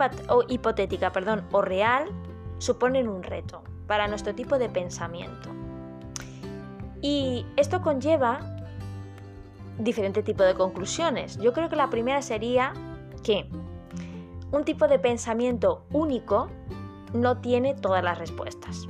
hipotética 0.48 1.12
perdón, 1.12 1.44
o 1.52 1.60
real 1.60 2.08
suponen 2.58 3.08
un 3.08 3.22
reto 3.22 3.62
para 3.92 4.08
nuestro 4.08 4.34
tipo 4.34 4.58
de 4.58 4.70
pensamiento. 4.70 5.50
Y 7.02 7.44
esto 7.58 7.82
conlleva 7.82 8.40
diferente 9.76 10.22
tipo 10.22 10.44
de 10.44 10.54
conclusiones. 10.54 11.36
Yo 11.36 11.52
creo 11.52 11.68
que 11.68 11.76
la 11.76 11.90
primera 11.90 12.22
sería 12.22 12.72
que 13.22 13.50
un 14.50 14.64
tipo 14.64 14.88
de 14.88 14.98
pensamiento 14.98 15.84
único 15.92 16.48
no 17.12 17.42
tiene 17.42 17.74
todas 17.74 18.02
las 18.02 18.18
respuestas. 18.18 18.88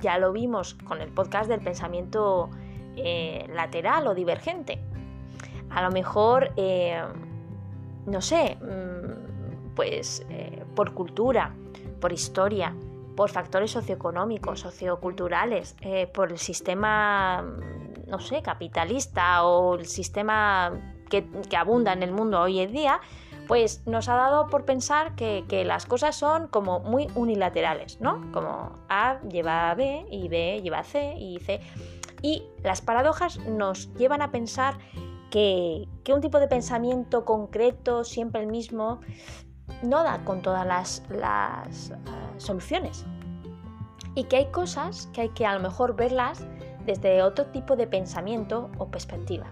Ya 0.00 0.16
lo 0.18 0.30
vimos 0.30 0.74
con 0.74 1.00
el 1.00 1.10
podcast 1.10 1.50
del 1.50 1.62
pensamiento 1.62 2.50
eh, 2.94 3.50
lateral 3.52 4.06
o 4.06 4.14
divergente. 4.14 4.78
A 5.70 5.82
lo 5.82 5.90
mejor, 5.90 6.52
eh, 6.56 7.02
no 8.06 8.20
sé, 8.20 8.58
mm, 8.60 9.74
pues 9.74 10.24
eh, 10.30 10.62
por 10.76 10.94
cultura, 10.94 11.56
por 12.00 12.12
historia, 12.12 12.74
por 13.16 13.30
factores 13.30 13.70
socioeconómicos, 13.72 14.60
socioculturales, 14.60 15.76
por 16.14 16.32
el 16.32 16.38
sistema, 16.38 17.44
no 18.06 18.18
sé, 18.18 18.42
capitalista 18.42 19.44
o 19.44 19.74
el 19.74 19.86
sistema 19.86 20.72
que, 21.10 21.26
que 21.48 21.56
abunda 21.56 21.92
en 21.92 22.02
el 22.02 22.12
mundo 22.12 22.40
hoy 22.40 22.60
en 22.60 22.72
día, 22.72 23.00
pues 23.50 23.84
nos 23.84 24.08
ha 24.08 24.14
dado 24.14 24.46
por 24.46 24.64
pensar 24.64 25.16
que, 25.16 25.64
las 25.66 25.84
cosas 25.84 26.14
son 26.14 26.46
como 26.46 26.78
muy 26.78 27.08
unilaterales, 27.16 28.00
¿no? 28.00 28.30
Como 28.30 28.78
A 28.88 29.20
lleva 29.28 29.72
a 29.72 29.74
B 29.74 30.06
y 30.08 30.28
B 30.28 30.60
lleva 30.62 30.78
a 30.78 30.84
C 30.84 31.16
y 31.18 31.40
C. 31.40 31.60
Y 32.22 32.44
las 32.62 32.80
paradojas 32.80 33.40
nos 33.40 33.92
llevan 33.94 34.22
a 34.22 34.30
pensar 34.30 34.78
que, 35.32 35.88
un 36.14 36.20
tipo 36.20 36.38
de 36.38 36.46
pensamiento 36.46 37.24
concreto, 37.24 38.04
siempre 38.04 38.40
el 38.40 38.46
mismo, 38.46 39.00
no 39.82 40.02
da 40.02 40.24
con 40.24 40.42
todas 40.42 40.66
las, 40.66 41.02
eh, 41.10 41.94
soluciones. 42.38 43.04
Y 44.14 44.24
que 44.24 44.36
hay 44.36 44.46
cosas 44.46 45.08
que 45.12 45.22
hay 45.22 45.28
que 45.30 45.46
a 45.46 45.54
lo 45.54 45.60
mejor 45.60 45.94
verlas 45.94 46.44
desde 46.84 47.22
otro 47.22 47.46
tipo 47.46 47.76
de 47.76 47.86
pensamiento 47.86 48.70
o 48.78 48.86
perspectiva. 48.86 49.46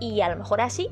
Y 0.00 0.20
a 0.20 0.28
lo 0.28 0.36
mejor 0.36 0.60
así 0.60 0.90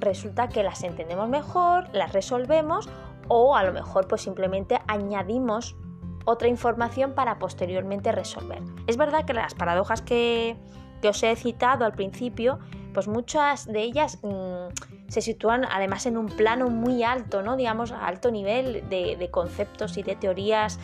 resulta 0.00 0.48
que 0.48 0.62
las 0.62 0.82
entendemos 0.82 1.28
mejor, 1.28 1.88
las 1.92 2.12
resolvemos 2.12 2.88
o 3.28 3.56
a 3.56 3.62
lo 3.62 3.72
mejor 3.72 4.08
pues 4.08 4.22
simplemente 4.22 4.80
añadimos 4.86 5.76
otra 6.24 6.48
información 6.48 7.14
para 7.14 7.38
posteriormente 7.38 8.12
resolver. 8.12 8.62
Es 8.86 8.96
verdad 8.96 9.24
que 9.24 9.32
las 9.32 9.54
paradojas 9.54 10.02
que, 10.02 10.56
os 11.02 11.22
he 11.22 11.34
citado 11.36 11.84
al 11.84 11.92
principio, 11.92 12.58
pues 12.92 13.08
muchas 13.08 13.66
de 13.66 13.82
ellas 13.82 14.18
mm, 14.22 14.97
se 15.08 15.22
sitúan 15.22 15.64
además 15.64 16.06
en 16.06 16.16
un 16.16 16.26
plano 16.26 16.68
muy 16.68 17.02
alto, 17.02 17.42
¿no? 17.42 17.56
Digamos, 17.56 17.92
a 17.92 18.06
alto 18.06 18.30
nivel 18.30 18.88
de, 18.88 19.28
conceptos 19.30 19.96
y 19.96 20.02
de 20.02 20.16
teorías 20.16 20.78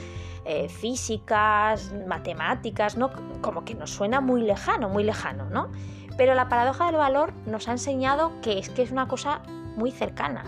eh, 0.44 0.68
físicas, 0.68 1.94
matemáticas, 2.06 2.96
¿no? 2.96 3.10
Como 3.40 3.64
que 3.64 3.74
nos 3.74 3.90
suena 3.90 4.20
muy 4.20 4.42
lejano, 4.42 4.88
muy 4.88 5.04
lejano, 5.04 5.48
¿no? 5.50 5.70
Pero 6.16 6.34
la 6.34 6.48
paradoja 6.48 6.86
del 6.86 6.96
valor 6.96 7.32
nos 7.46 7.68
ha 7.68 7.72
enseñado 7.72 8.32
que 8.40 8.58
es 8.58 8.70
que 8.70 8.82
es 8.82 8.90
una 8.90 9.08
cosa 9.08 9.42
muy 9.76 9.90
cercana. 9.90 10.44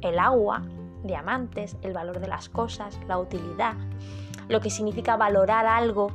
El 0.00 0.18
agua, 0.18 0.62
diamantes, 1.02 1.76
el 1.82 1.92
valor 1.92 2.20
de 2.20 2.28
las 2.28 2.48
cosas, 2.48 2.98
la 3.08 3.18
utilidad, 3.18 3.74
lo 4.48 4.60
que 4.60 4.70
significa 4.70 5.16
valorar 5.16 5.66
algo, 5.66 6.12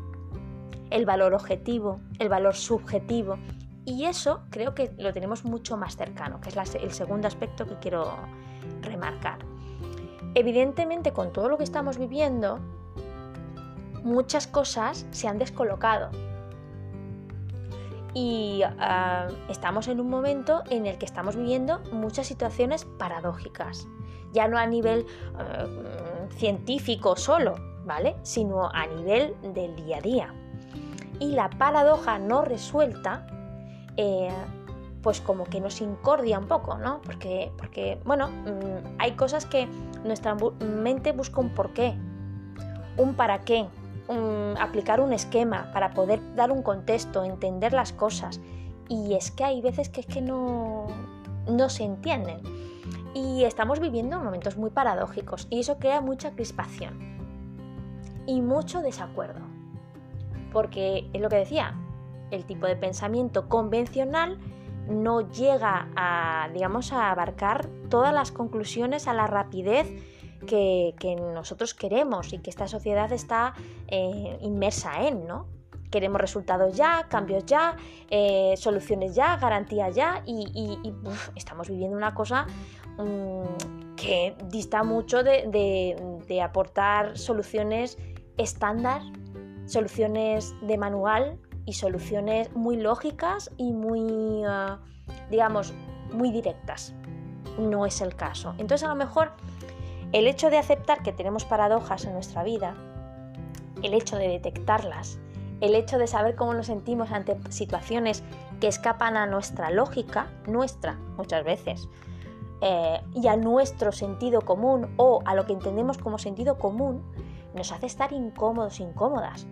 el 0.90 1.06
valor 1.06 1.34
objetivo, 1.34 2.00
el 2.20 2.30
valor 2.30 2.56
subjetivo. 2.56 3.38
Y 3.86 4.06
eso 4.06 4.42
creo 4.50 4.74
que 4.74 4.94
lo 4.98 5.12
tenemos 5.14 5.44
mucho 5.44 5.78
más 5.78 5.98
cercano, 5.98 6.40
que 6.40 6.50
es 6.50 6.76
el 6.76 6.92
segundo 6.92 7.28
aspecto 7.28 7.66
que 7.66 7.76
quiero 7.80 8.16
remarcar. 8.82 9.40
Evidentemente, 10.36 11.12
con 11.12 11.34
todo 11.34 11.50
lo 11.50 11.58
que 11.58 11.64
estamos 11.64 11.98
viviendo, 11.98 12.60
muchas 14.04 14.48
cosas 14.48 15.06
se 15.12 15.28
han 15.28 15.38
descolocado 15.38 16.10
y 18.14 18.62
ah, 18.64 19.28
estamos 19.50 19.88
en 19.88 20.00
un 20.00 20.10
momento 20.10 20.64
en 20.70 20.86
el 20.86 20.98
que 20.98 21.06
estamos 21.06 21.36
viviendo 21.36 21.80
muchas 21.92 22.28
situaciones 22.28 22.86
paradójicas, 22.86 23.88
ya 24.32 24.48
no 24.48 24.58
a 24.58 24.66
nivel 24.68 25.06
ah, 25.36 25.66
científico 26.38 27.16
solo, 27.16 27.56
¿vale? 27.86 28.16
Sino 28.24 28.70
a 28.70 28.86
nivel 28.86 29.36
del 29.54 29.76
día 29.76 29.98
a 29.98 30.02
día. 30.02 30.34
Y 31.20 31.32
la 31.32 31.50
paradoja 31.50 32.20
no 32.20 32.44
resuelta, 32.44 33.26
eh, 33.98 34.30
pues 35.02 35.20
como 35.22 35.44
que 35.44 35.60
nos 35.60 35.82
incordia 35.82 36.40
un 36.40 36.48
poco, 36.48 36.78
¿no? 36.78 37.02
Porque, 37.02 37.52
porque 37.58 38.00
bueno, 38.06 38.30
mm, 38.30 38.98
hay 39.00 39.12
cosas 39.12 39.46
que 39.46 39.68
nuestra 40.04 40.36
mente 40.60 41.12
busca 41.12 41.42
un 41.42 41.50
porqué, 41.50 41.94
un 42.98 43.14
para 43.16 43.42
qué, 43.42 43.68
aplicar 44.60 45.00
un 45.00 45.14
esquema 45.14 45.72
para 45.74 45.94
poder 45.94 46.20
dar 46.36 46.52
un 46.52 46.62
contexto, 46.62 47.24
entender 47.24 47.74
las 47.74 47.94
cosas. 47.94 48.40
Y 48.90 49.14
es 49.14 49.32
que 49.32 49.44
hay 49.44 49.62
veces 49.62 49.90
que 49.90 50.02
es 50.02 50.08
que 50.08 50.22
no, 50.22 50.88
no 51.48 51.70
se 51.70 51.84
entienden. 51.84 52.42
Y 53.14 53.44
estamos 53.44 53.80
viviendo 53.80 54.20
momentos 54.20 54.58
muy 54.58 54.72
paradójicos 54.72 55.48
y 55.50 55.60
eso 55.60 55.78
crea 55.78 56.02
mucha 56.02 56.32
crispación 56.32 57.14
y 58.26 58.42
mucho 58.42 58.82
desacuerdo. 58.82 59.42
Porque 60.52 61.10
es 61.14 61.22
lo 61.22 61.30
que 61.30 61.38
decía, 61.38 61.76
el 62.34 62.46
tipo 62.46 62.66
de 62.66 62.76
pensamiento 62.76 63.48
convencional 63.48 64.40
no 64.88 65.22
llega 65.30 65.90
a, 65.96 66.50
digamos, 66.54 66.92
a 66.92 67.12
abarcar 67.12 67.68
todas 67.90 68.14
las 68.14 68.32
conclusiones 68.32 69.08
a 69.08 69.14
la 69.14 69.28
rapidez 69.28 69.88
que, 70.46 71.16
nosotros 71.34 71.74
queremos 71.74 72.34
y 72.34 72.40
que 72.40 72.50
esta 72.50 72.68
sociedad 72.68 73.12
está 73.12 73.54
eh, 73.88 74.38
inmersa 74.42 75.08
en, 75.08 75.26
¿no? 75.26 75.48
Queremos 75.90 76.20
resultados 76.20 76.76
ya, 76.76 77.06
cambios 77.08 77.46
ya, 77.46 77.78
eh, 78.10 78.56
soluciones 78.58 79.16
ya, 79.16 79.38
garantías 79.38 79.96
ya 79.96 80.24
y, 80.26 80.92
estamos 81.36 81.70
viviendo 81.70 81.96
una 81.96 82.14
cosa 82.14 82.48
mm, 82.98 83.96
que 83.96 84.36
dista 84.50 84.84
mucho 84.84 85.24
de, 85.24 86.42
aportar 86.44 87.18
soluciones 87.18 87.98
estándar, 88.38 89.02
soluciones 89.66 90.56
de 90.62 90.78
manual 90.78 91.40
y 91.66 91.74
soluciones 91.74 92.54
muy 92.56 92.78
lógicas 92.78 93.52
y 93.58 93.72
muy, 93.72 94.44
ah, 94.46 94.80
digamos, 95.30 95.74
muy 96.12 96.32
directas. 96.32 96.94
No 97.58 97.86
es 97.86 98.02
el 98.02 98.16
caso. 98.16 98.54
Entonces 98.58 98.84
a 98.84 98.90
lo 98.90 98.96
mejor 98.96 99.32
el 100.12 100.28
hecho 100.28 100.50
de 100.50 100.58
aceptar 100.58 101.04
que 101.04 101.12
tenemos 101.12 101.46
paradojas 101.46 102.06
en 102.06 102.14
nuestra 102.14 102.44
vida, 102.44 102.76
el 103.82 103.94
hecho 103.94 104.18
de 104.18 104.28
detectarlas, 104.28 105.20
el 105.62 105.76
hecho 105.76 105.98
de 105.98 106.08
saber 106.08 106.36
cómo 106.36 106.54
nos 106.54 106.68
sentimos 106.68 107.12
ante 107.12 107.38
situaciones 107.50 108.24
que 108.60 108.68
escapan 108.68 109.18
a 109.18 109.26
nuestra 109.26 109.70
lógica, 109.72 110.28
nuestra 110.46 111.00
muchas 111.18 111.44
veces, 111.44 111.88
eh, 112.62 113.02
y 113.14 113.28
a 113.28 113.36
nuestro 113.36 113.92
sentido 113.92 114.42
común 114.42 114.94
o 114.98 115.22
a 115.26 115.36
lo 115.36 115.46
que 115.46 115.54
entendemos 115.54 115.98
como 115.98 116.18
sentido 116.18 116.58
común, 116.58 117.04
nos 117.54 117.72
hace 117.72 117.86
estar 117.86 118.14
incómodos, 118.14 118.80
incómodas. 118.80 119.48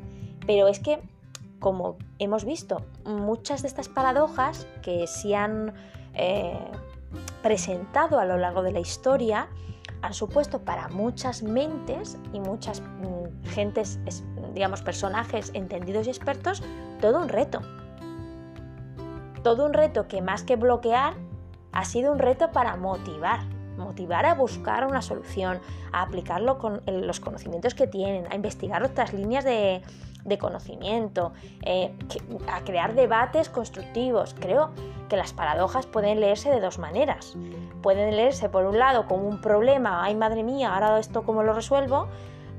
Pero 0.45 0.67
es 0.67 0.79
que, 0.79 1.01
como 1.61 1.97
hemos 2.17 2.43
visto, 2.43 2.83
muchas 3.05 3.61
de 3.61 3.69
estas 3.69 3.87
paradojas 3.87 4.67
que 4.81 5.05
se 5.05 5.35
han 5.35 5.73
eh, 6.15 6.59
presentado 7.43 8.19
a 8.19 8.25
lo 8.25 8.37
largo 8.37 8.63
de 8.63 8.71
la 8.71 8.79
historia, 8.79 9.47
han 10.01 10.13
supuesto 10.15 10.63
para 10.63 10.89
muchas 10.89 11.43
mentes 11.43 12.17
y 12.33 12.39
muchas 12.39 12.81
mm, 12.81 13.45
gentes, 13.49 13.99
digamos, 14.55 14.81
personajes 14.81 15.51
entendidos 15.53 16.07
y 16.07 16.09
expertos, 16.09 16.63
todo 16.99 17.21
un 17.21 17.29
reto. 17.29 17.61
Todo 19.43 19.67
un 19.67 19.73
reto 19.73 20.07
que 20.07 20.21
más 20.23 20.41
que 20.41 20.55
bloquear, 20.55 21.13
ha 21.73 21.85
sido 21.85 22.11
un 22.11 22.17
reto 22.17 22.51
para 22.51 22.75
motivar, 22.75 23.45
motivar 23.77 24.25
a 24.25 24.33
buscar 24.33 24.87
una 24.87 25.03
solución, 25.03 25.59
a 25.91 26.01
aplicarlo 26.01 26.57
con 26.57 26.81
los 26.87 27.19
conocimientos 27.19 27.75
que 27.75 27.85
tienen, 27.85 28.25
a 28.31 28.35
investigar 28.35 28.83
otras 28.83 29.13
líneas 29.13 29.45
de, 29.45 29.83
conocimiento, 30.37 31.33
eh, 31.63 31.93
a 32.47 32.63
crear 32.63 32.93
debates 32.93 33.49
constructivos. 33.49 34.35
Creo 34.39 34.71
que 35.09 35.17
las 35.17 35.33
paradojas 35.33 35.85
pueden 35.85 36.19
leerse 36.19 36.49
de 36.49 36.59
dos 36.59 36.79
maneras. 36.79 37.35
Pueden 37.81 38.15
leerse 38.15 38.49
por 38.49 38.65
un 38.65 38.79
lado 38.79 39.07
como 39.07 39.27
un 39.27 39.41
problema, 39.41 40.03
ay 40.03 40.15
madre 40.15 40.43
mía, 40.43 40.73
ahora 40.73 40.99
esto 40.99 41.23
cómo 41.23 41.43
lo 41.43 41.53
resuelvo, 41.53 42.07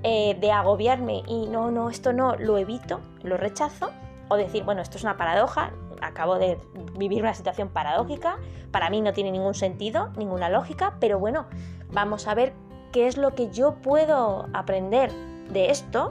eh, 0.03 0.37
de 0.41 0.51
agobiarme 0.51 1.23
y 1.29 1.47
no, 1.47 1.71
no, 1.71 1.89
esto 1.89 2.13
no, 2.13 2.35
lo 2.37 2.59
evito, 2.59 3.01
lo 3.23 3.37
rechazo, 3.37 3.91
o 4.29 4.37
decir, 4.37 4.65
bueno, 4.65 4.83
esto 4.83 4.97
es 4.99 5.05
una 5.05 5.17
paradoja, 5.17 5.73
acabo 6.01 6.39
de 6.39 6.59
vivir 6.97 7.23
una 7.23 7.35
situación 7.35 7.69
paradójica, 7.69 8.39
para 8.73 8.91
mí 8.91 9.01
no 9.01 9.13
tiene 9.13 9.31
ningún 9.31 9.55
sentido, 9.55 10.11
ninguna 10.17 10.49
lógica, 10.49 10.95
pero 10.99 11.19
bueno, 11.19 11.47
vamos 11.93 12.27
a 12.27 12.35
ver 12.35 12.53
qué 12.93 13.07
es 13.07 13.17
lo 13.17 13.35
que 13.35 13.51
yo 13.51 13.77
puedo 13.77 14.49
aprender 14.53 15.13
de 15.51 15.71
esto, 15.71 16.11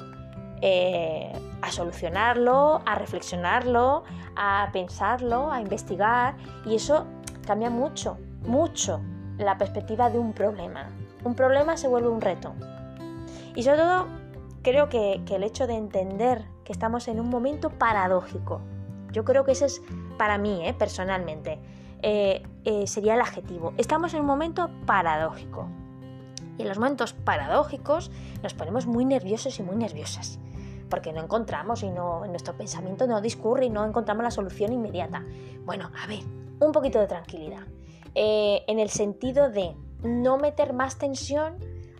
eh, 0.62 1.32
a 1.62 1.72
solucionarlo, 1.72 2.82
a 2.86 2.96
reflexionarlo, 2.96 4.04
a 4.36 4.70
pensarlo, 4.72 5.52
a 5.52 5.62
investigar, 5.62 6.36
y 6.66 6.76
eso 6.76 7.06
cambia 7.46 7.70
mucho, 7.70 8.18
mucho 8.46 9.02
la 9.38 9.58
perspectiva 9.58 10.10
de 10.10 10.20
un 10.20 10.34
problema. 10.34 10.90
Un 11.24 11.36
problema 11.36 11.78
se 11.78 11.88
vuelve 11.88 12.10
un 12.10 12.22
reto. 12.22 12.54
Y 13.56 13.64
sobre 13.64 13.78
todo, 13.78 14.08
creo 14.62 14.90
que, 14.90 15.22
el 15.30 15.44
hecho 15.44 15.68
de 15.68 15.76
entender 15.76 16.46
que 16.64 16.72
estamos 16.72 17.08
en 17.08 17.20
un 17.20 17.30
momento 17.30 17.70
paradójico, 17.70 18.62
yo 19.12 19.26
creo 19.26 19.44
que 19.44 19.52
ese 19.52 19.66
es 19.66 19.82
para 20.18 20.38
mí, 20.38 20.66
¿eh? 20.66 20.74
personalmente, 20.74 21.60
eh, 22.02 22.44
eh, 22.66 22.88
sería 22.88 23.16
el 23.16 23.22
adjetivo. 23.22 23.74
Estamos 23.78 24.14
en 24.14 24.22
un 24.22 24.28
momento 24.28 24.70
paradójico. 24.86 25.68
Y 26.58 26.64
en 26.64 26.68
los 26.68 26.78
momentos 26.78 27.14
paradójicos 27.14 28.12
nos 28.44 28.54
ponemos 28.54 28.86
muy 28.86 29.06
nerviosos 29.06 29.60
y 29.60 29.64
muy 29.64 29.76
nerviosas 29.76 30.40
porque 30.92 31.12
no 31.12 31.24
encontramos 31.24 31.82
y 31.82 31.90
no, 31.90 32.24
nuestro 32.28 32.56
pensamiento 32.56 33.08
no 33.08 33.20
discurre 33.22 33.66
y 33.66 33.70
no 33.72 33.84
encontramos 33.84 34.24
la 34.24 34.30
solución 34.30 34.72
inmediata. 34.72 35.26
Bueno, 35.66 35.90
a 36.04 36.06
ver, 36.06 36.20
un 36.60 36.72
poquito 36.72 37.00
de 37.00 37.08
tranquilidad. 37.08 37.64
Eh, 38.14 38.64
en 38.68 38.78
el 38.78 38.90
sentido 38.90 39.50
de 39.50 39.76
no 40.04 40.38
meter 40.38 40.74
más 40.74 41.00
tensión 41.00 41.56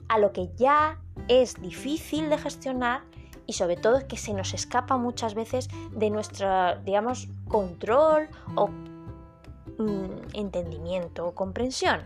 a 0.10 0.20
lo 0.20 0.34
que 0.34 0.50
ya 0.58 1.00
es 1.28 1.60
difícil 1.60 2.30
de 2.30 2.38
gestionar 2.38 3.02
y 3.48 3.54
sobre 3.54 3.78
todo 3.78 4.08
que 4.08 4.18
se 4.18 4.34
nos 4.34 4.54
escapa 4.54 4.98
muchas 4.98 5.34
veces 5.34 5.70
de 5.92 6.10
nuestro, 6.10 6.78
digamos, 6.84 7.30
control 7.48 8.28
o 8.56 8.68
mm, 8.68 10.34
entendimiento 10.34 11.28
o 11.28 11.34
comprensión. 11.34 12.02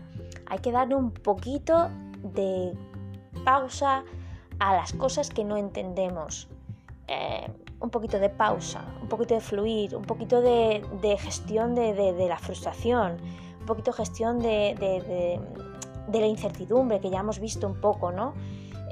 Hay 0.46 0.60
que 0.60 0.72
darle 0.72 0.94
un 0.94 1.10
poquito 1.10 1.90
de 2.22 2.72
pausa 3.44 4.04
a 4.58 4.74
las 4.74 4.92
cosas 4.92 5.30
que 5.30 5.44
no 5.44 5.56
entendemos. 5.56 6.48
Eh, 7.08 7.48
un 7.78 7.90
poquito 7.90 8.18
de 8.18 8.30
pausa, 8.30 8.84
un 9.02 9.08
poquito 9.08 9.34
de 9.34 9.40
fluir, 9.40 9.94
un 9.94 10.04
poquito 10.04 10.40
de, 10.40 10.82
gestión 11.20 11.74
de, 11.74 12.26
la 12.28 12.38
frustración, 12.38 13.18
un 13.60 13.66
poquito 13.66 13.90
de 13.90 13.96
gestión 13.98 14.38
de, 14.38 15.40
la 16.10 16.26
incertidumbre 16.26 17.00
que 17.00 17.10
ya 17.10 17.20
hemos 17.20 17.38
visto 17.38 17.66
un 17.66 17.80
poco, 17.80 18.12
¿no? 18.12 18.34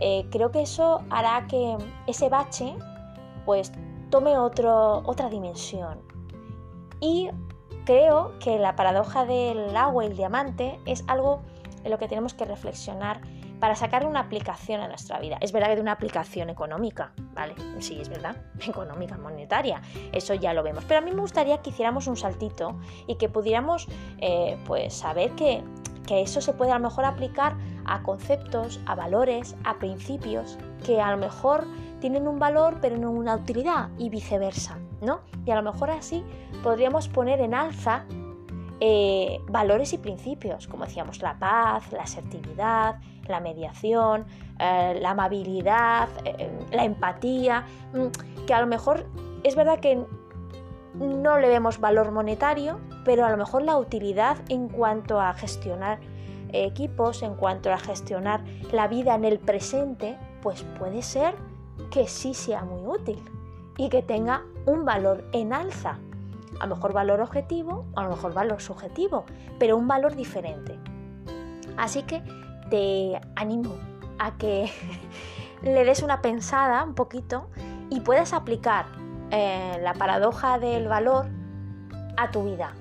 Eh, 0.00 0.26
creo 0.30 0.50
que 0.50 0.62
eso 0.62 1.02
hará 1.10 1.46
que 1.46 1.76
ese 2.06 2.28
bache 2.28 2.76
pues 3.46 3.72
tome 4.10 4.36
otra 4.36 5.28
dimensión. 5.28 6.00
Y 7.00 7.30
creo 7.84 8.38
que 8.38 8.58
la 8.58 8.76
paradoja 8.76 9.24
del 9.24 9.76
agua 9.76 10.04
y 10.04 10.08
el 10.08 10.16
diamante 10.16 10.78
es 10.84 11.04
algo 11.06 11.42
en 11.82 11.90
lo 11.90 11.98
que 11.98 12.08
tenemos 12.08 12.34
que 12.34 12.44
reflexionar 12.44 13.20
para 13.64 13.76
sacar 13.76 14.04
una 14.04 14.20
aplicación 14.20 14.82
a 14.82 14.88
nuestra 14.88 15.18
vida. 15.20 15.38
Es 15.40 15.50
verdad 15.50 15.68
que 15.68 15.76
de 15.76 15.80
una 15.80 15.92
aplicación 15.92 16.50
económica, 16.50 17.12
¿vale? 17.32 17.54
Sí, 17.78 17.98
es 17.98 18.10
verdad, 18.10 18.36
económica, 18.60 19.16
monetaria, 19.16 19.80
eso 20.12 20.34
ya 20.34 20.52
lo 20.52 20.62
vemos. 20.62 20.84
Pero 20.84 20.98
a 20.98 21.00
mí 21.00 21.12
me 21.12 21.22
gustaría 21.22 21.62
que 21.62 21.70
hiciéramos 21.70 22.06
un 22.06 22.18
saltito 22.18 22.78
y 23.06 23.14
que 23.14 23.30
pudiéramos 23.30 23.88
eh, 24.18 24.58
pues 24.66 24.92
saber 24.92 25.30
que, 25.30 25.64
que 26.06 26.20
eso 26.20 26.42
se 26.42 26.52
puede 26.52 26.72
a 26.72 26.74
lo 26.74 26.82
mejor 26.88 27.06
aplicar 27.06 27.56
a 27.86 28.02
conceptos, 28.02 28.80
a 28.84 28.94
valores, 28.94 29.56
a 29.64 29.78
principios 29.78 30.58
que 30.84 31.00
a 31.00 31.10
lo 31.12 31.16
mejor 31.16 31.66
tienen 32.00 32.28
un 32.28 32.38
valor 32.38 32.80
pero 32.82 32.98
no 32.98 33.12
una 33.12 33.34
utilidad 33.34 33.88
y 33.96 34.10
viceversa, 34.10 34.78
¿no? 35.00 35.22
Y 35.46 35.52
a 35.52 35.54
lo 35.54 35.62
mejor 35.62 35.90
así 35.90 36.22
podríamos 36.62 37.08
poner 37.08 37.40
en 37.40 37.54
alza 37.54 38.04
eh, 38.80 39.40
valores 39.48 39.94
y 39.94 39.98
principios, 39.98 40.66
como 40.66 40.84
decíamos, 40.84 41.22
la 41.22 41.38
paz, 41.38 41.90
la 41.92 42.02
asertividad, 42.02 43.00
la 43.28 43.40
mediación, 43.40 44.26
eh, 44.58 44.98
la 45.00 45.10
amabilidad, 45.10 46.08
eh, 46.24 46.50
la 46.72 46.84
empatía, 46.84 47.66
mm, 47.92 48.44
que 48.46 48.54
a 48.54 48.60
lo 48.60 48.66
mejor 48.66 49.06
es 49.42 49.56
verdad 49.56 49.80
que 49.80 50.04
no 50.94 51.38
le 51.38 51.48
vemos 51.48 51.80
valor 51.80 52.12
monetario, 52.12 52.78
pero 53.04 53.24
a 53.24 53.30
lo 53.30 53.36
mejor 53.36 53.62
la 53.62 53.76
utilidad 53.76 54.36
en 54.48 54.68
cuanto 54.68 55.20
a 55.20 55.34
gestionar 55.34 55.98
equipos, 56.52 57.22
en 57.22 57.34
cuanto 57.34 57.72
a 57.72 57.78
gestionar 57.78 58.44
la 58.70 58.86
vida 58.86 59.14
en 59.16 59.24
el 59.24 59.40
presente, 59.40 60.16
pues 60.40 60.62
puede 60.78 61.02
ser 61.02 61.34
que 61.90 62.06
sí 62.06 62.32
sea 62.32 62.64
muy 62.64 62.86
útil 62.86 63.20
y 63.76 63.88
que 63.88 64.02
tenga 64.02 64.42
un 64.66 64.84
valor 64.84 65.24
en 65.32 65.52
alza 65.52 65.98
a 66.60 66.66
lo 66.66 66.76
mejor 66.76 66.92
valor 66.92 67.20
objetivo 67.20 67.84
a 67.96 68.04
lo 68.04 68.10
mejor 68.10 68.32
valor 68.32 68.60
subjetivo, 68.60 69.24
pero 69.58 69.76
un 69.76 69.88
valor 69.88 70.14
diferente. 70.14 70.78
Así 71.76 72.02
que 72.02 72.22
te 72.70 73.20
animo 73.36 73.74
a 74.18 74.36
que 74.36 74.70
le 75.62 75.84
des 75.84 76.02
una 76.02 76.20
pensada 76.20 76.82
un 76.84 76.94
poquito 76.94 77.48
y 77.90 78.00
puedas 78.00 78.32
aplicar 78.32 78.86
eh, 79.30 79.78
la 79.82 79.94
paradoja 79.94 80.58
del 80.58 80.88
valor 80.88 81.26
a 82.16 82.30
tu 82.30 82.44
vida. 82.44 82.72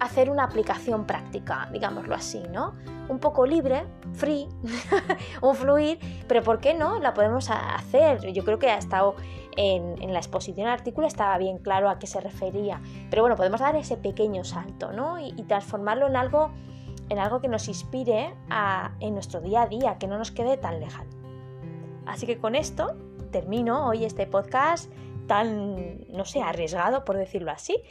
Hacer 0.00 0.28
una 0.28 0.44
aplicación 0.44 1.06
práctica, 1.06 1.68
digámoslo 1.72 2.14
así, 2.14 2.42
¿no? 2.50 2.74
Un 3.08 3.20
poco 3.20 3.46
libre, 3.46 3.84
free, 4.14 4.48
un 5.42 5.54
fluir, 5.54 5.98
pero 6.26 6.42
¿por 6.42 6.58
qué 6.58 6.74
no? 6.74 6.98
La 6.98 7.14
podemos 7.14 7.48
hacer. 7.50 8.32
Yo 8.32 8.44
creo 8.44 8.58
que 8.58 8.70
ha 8.70 8.78
estado 8.78 9.14
en, 9.56 10.12
la 10.12 10.18
exposición 10.18 10.66
del 10.66 10.74
artículo 10.74 11.06
estaba 11.06 11.36
bien 11.38 11.58
claro 11.58 11.88
a 11.88 11.98
qué 11.98 12.06
se 12.06 12.20
refería. 12.20 12.80
Pero 13.10 13.22
bueno, 13.22 13.36
podemos 13.36 13.60
dar 13.60 13.76
ese 13.76 13.96
pequeño 13.96 14.44
salto 14.44 14.92
¿no? 14.92 15.18
y, 15.18 15.32
transformarlo 15.44 16.06
en 16.06 16.16
algo, 16.16 16.50
en 17.08 17.18
algo 17.18 17.40
que 17.40 17.48
nos 17.48 17.68
inspire 17.68 18.34
en 19.00 19.14
nuestro 19.14 19.40
día 19.40 19.62
a 19.62 19.66
día, 19.66 19.98
que 19.98 20.06
no 20.06 20.18
nos 20.18 20.30
quede 20.30 20.56
tan 20.56 20.80
lejano. 20.80 21.10
Así 22.06 22.26
que 22.26 22.38
con 22.38 22.54
esto 22.54 22.94
termino 23.30 23.86
hoy 23.88 24.04
este 24.04 24.26
podcast 24.26 24.92
tan, 25.26 26.06
no 26.08 26.24
sé, 26.24 26.42
arriesgado, 26.42 27.04
por 27.04 27.16
decirlo 27.16 27.50
así. 27.50 27.82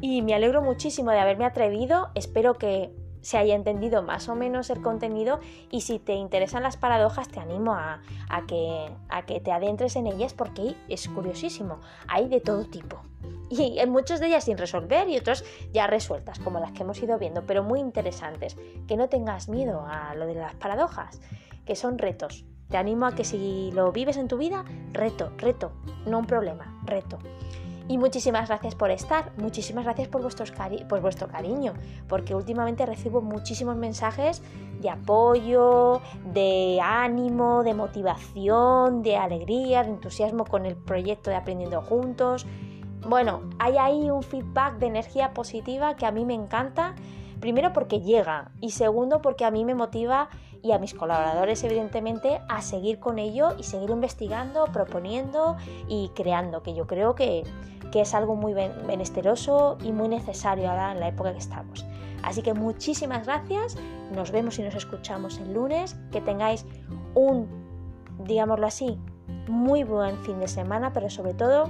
Y 0.00 0.22
me 0.22 0.34
alegro 0.34 0.62
muchísimo 0.62 1.10
de 1.10 1.18
haberme 1.20 1.44
atrevido. 1.44 2.10
Espero 2.14 2.54
que 2.54 2.90
se 3.22 3.38
haya 3.38 3.54
entendido 3.54 4.02
más 4.02 4.28
o 4.28 4.34
menos 4.34 4.68
el 4.68 4.82
contenido 4.82 5.40
y 5.70 5.80
si 5.80 5.98
te 5.98 6.14
interesan 6.14 6.62
las 6.62 6.76
paradojas 6.76 7.28
te 7.28 7.40
animo 7.40 7.74
a, 7.74 8.00
que, 8.46 8.90
a 9.08 9.24
que 9.24 9.40
te 9.40 9.52
adentres 9.52 9.96
en 9.96 10.06
ellas 10.06 10.34
porque 10.34 10.76
es 10.88 11.08
curiosísimo, 11.08 11.80
hay 12.08 12.28
de 12.28 12.40
todo 12.40 12.66
tipo. 12.66 13.00
Y 13.48 13.78
hay 13.78 13.86
muchas 13.86 14.18
de 14.18 14.28
ellas 14.28 14.44
sin 14.44 14.56
resolver 14.56 15.08
y 15.08 15.18
otras 15.18 15.44
ya 15.72 15.86
resueltas, 15.86 16.38
como 16.38 16.58
las 16.58 16.72
que 16.72 16.82
hemos 16.82 17.02
ido 17.02 17.18
viendo, 17.18 17.44
pero 17.46 17.62
muy 17.62 17.80
interesantes. 17.80 18.56
Que 18.88 18.96
no 18.96 19.08
tengas 19.08 19.48
miedo 19.48 19.84
a 19.86 20.14
lo 20.14 20.26
de 20.26 20.34
las 20.34 20.54
paradojas, 20.54 21.20
que 21.66 21.76
son 21.76 21.98
retos. 21.98 22.46
Te 22.70 22.78
animo 22.78 23.04
a 23.04 23.14
que 23.14 23.24
si 23.24 23.70
lo 23.72 23.92
vives 23.92 24.16
en 24.16 24.28
tu 24.28 24.38
vida, 24.38 24.64
reto, 24.92 25.30
reto, 25.36 25.72
no 26.06 26.20
un 26.20 26.26
problema, 26.26 26.80
reto. 26.84 27.18
Y 27.88 27.98
muchísimas 27.98 28.48
gracias 28.48 28.74
por 28.74 28.90
estar, 28.90 29.32
muchísimas 29.36 29.84
gracias 29.84 30.08
por, 30.08 30.22
por 30.88 31.00
vuestro 31.00 31.28
cariño, 31.28 31.74
porque 32.08 32.34
últimamente 32.34 32.86
recibo 32.86 33.20
muchísimos 33.20 33.76
mensajes 33.76 34.42
de 34.80 34.90
apoyo, 34.90 36.00
de 36.32 36.78
ánimo, 36.82 37.62
de 37.62 37.74
motivación, 37.74 39.02
de 39.02 39.16
alegría, 39.16 39.82
de 39.82 39.90
entusiasmo 39.90 40.44
con 40.44 40.66
el 40.66 40.76
proyecto 40.76 41.30
de 41.30 41.36
Aprendiendo 41.36 41.82
Juntos. 41.82 42.46
Bueno, 43.08 43.42
hay 43.58 43.78
ahí 43.78 44.10
un 44.10 44.22
feedback 44.22 44.78
de 44.78 44.86
energía 44.86 45.34
positiva 45.34 45.96
que 45.96 46.06
a 46.06 46.12
mí 46.12 46.24
me 46.24 46.34
encanta, 46.34 46.94
primero 47.40 47.72
porque 47.72 48.00
llega 48.00 48.52
y 48.60 48.70
segundo 48.70 49.20
porque 49.20 49.44
a 49.44 49.50
mí 49.50 49.64
me 49.64 49.74
motiva 49.74 50.28
y 50.62 50.72
a 50.72 50.78
mis 50.78 50.94
colaboradores 50.94 51.62
evidentemente 51.64 52.40
a 52.48 52.62
seguir 52.62 53.00
con 53.00 53.18
ello 53.18 53.54
y 53.58 53.64
seguir 53.64 53.90
investigando, 53.90 54.66
proponiendo 54.66 55.56
y 55.88 56.10
creando, 56.14 56.62
que 56.62 56.74
yo 56.74 56.86
creo 56.86 57.14
que, 57.14 57.42
que 57.90 58.00
es 58.00 58.14
algo 58.14 58.36
muy 58.36 58.54
benesteroso 58.54 59.76
y 59.82 59.92
muy 59.92 60.08
necesario 60.08 60.70
ahora 60.70 60.92
en 60.92 61.00
la 61.00 61.08
época 61.08 61.32
que 61.32 61.38
estamos. 61.38 61.84
Así 62.22 62.42
que 62.42 62.54
muchísimas 62.54 63.26
gracias, 63.26 63.76
nos 64.14 64.30
vemos 64.30 64.58
y 64.58 64.62
nos 64.62 64.74
escuchamos 64.76 65.38
el 65.38 65.52
lunes, 65.52 65.96
que 66.12 66.20
tengáis 66.20 66.64
un, 67.14 67.48
digámoslo 68.24 68.66
así, 68.66 68.98
muy 69.48 69.82
buen 69.82 70.16
fin 70.18 70.38
de 70.38 70.46
semana, 70.46 70.92
pero 70.92 71.10
sobre 71.10 71.34
todo 71.34 71.64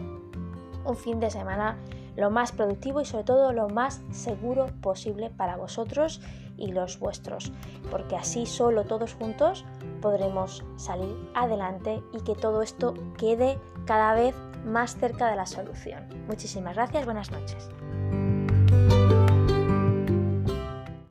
un 0.85 0.97
fin 0.97 1.21
de 1.21 1.31
semana 1.31 1.79
lo 2.17 2.31
más 2.31 2.53
productivo 2.53 3.01
y 3.01 3.07
sobre 3.07 3.25
todo 3.25 3.53
lo 3.53 3.69
más 3.71 4.03
seguro 4.11 4.67
posible 4.83 5.31
para 5.31 5.57
vosotros 5.57 6.21
y 6.57 6.73
los 6.73 6.99
vuestros, 6.99 7.53
porque 7.91 8.17
así 8.17 8.47
solo 8.47 8.85
todos 8.85 9.15
juntos 9.15 9.65
podremos 10.01 10.65
salir 10.77 11.15
adelante 11.35 12.03
y 12.13 12.21
que 12.21 12.35
todo 12.35 12.63
esto 12.63 12.95
quede 13.19 13.59
cada 13.87 14.15
vez 14.15 14.35
más 14.65 14.97
cerca 14.97 15.29
de 15.31 15.37
la 15.37 15.47
solución. 15.47 16.09
Muchísimas 16.29 16.75
gracias, 16.75 17.05
buenas 17.05 17.31
noches. 17.31 17.69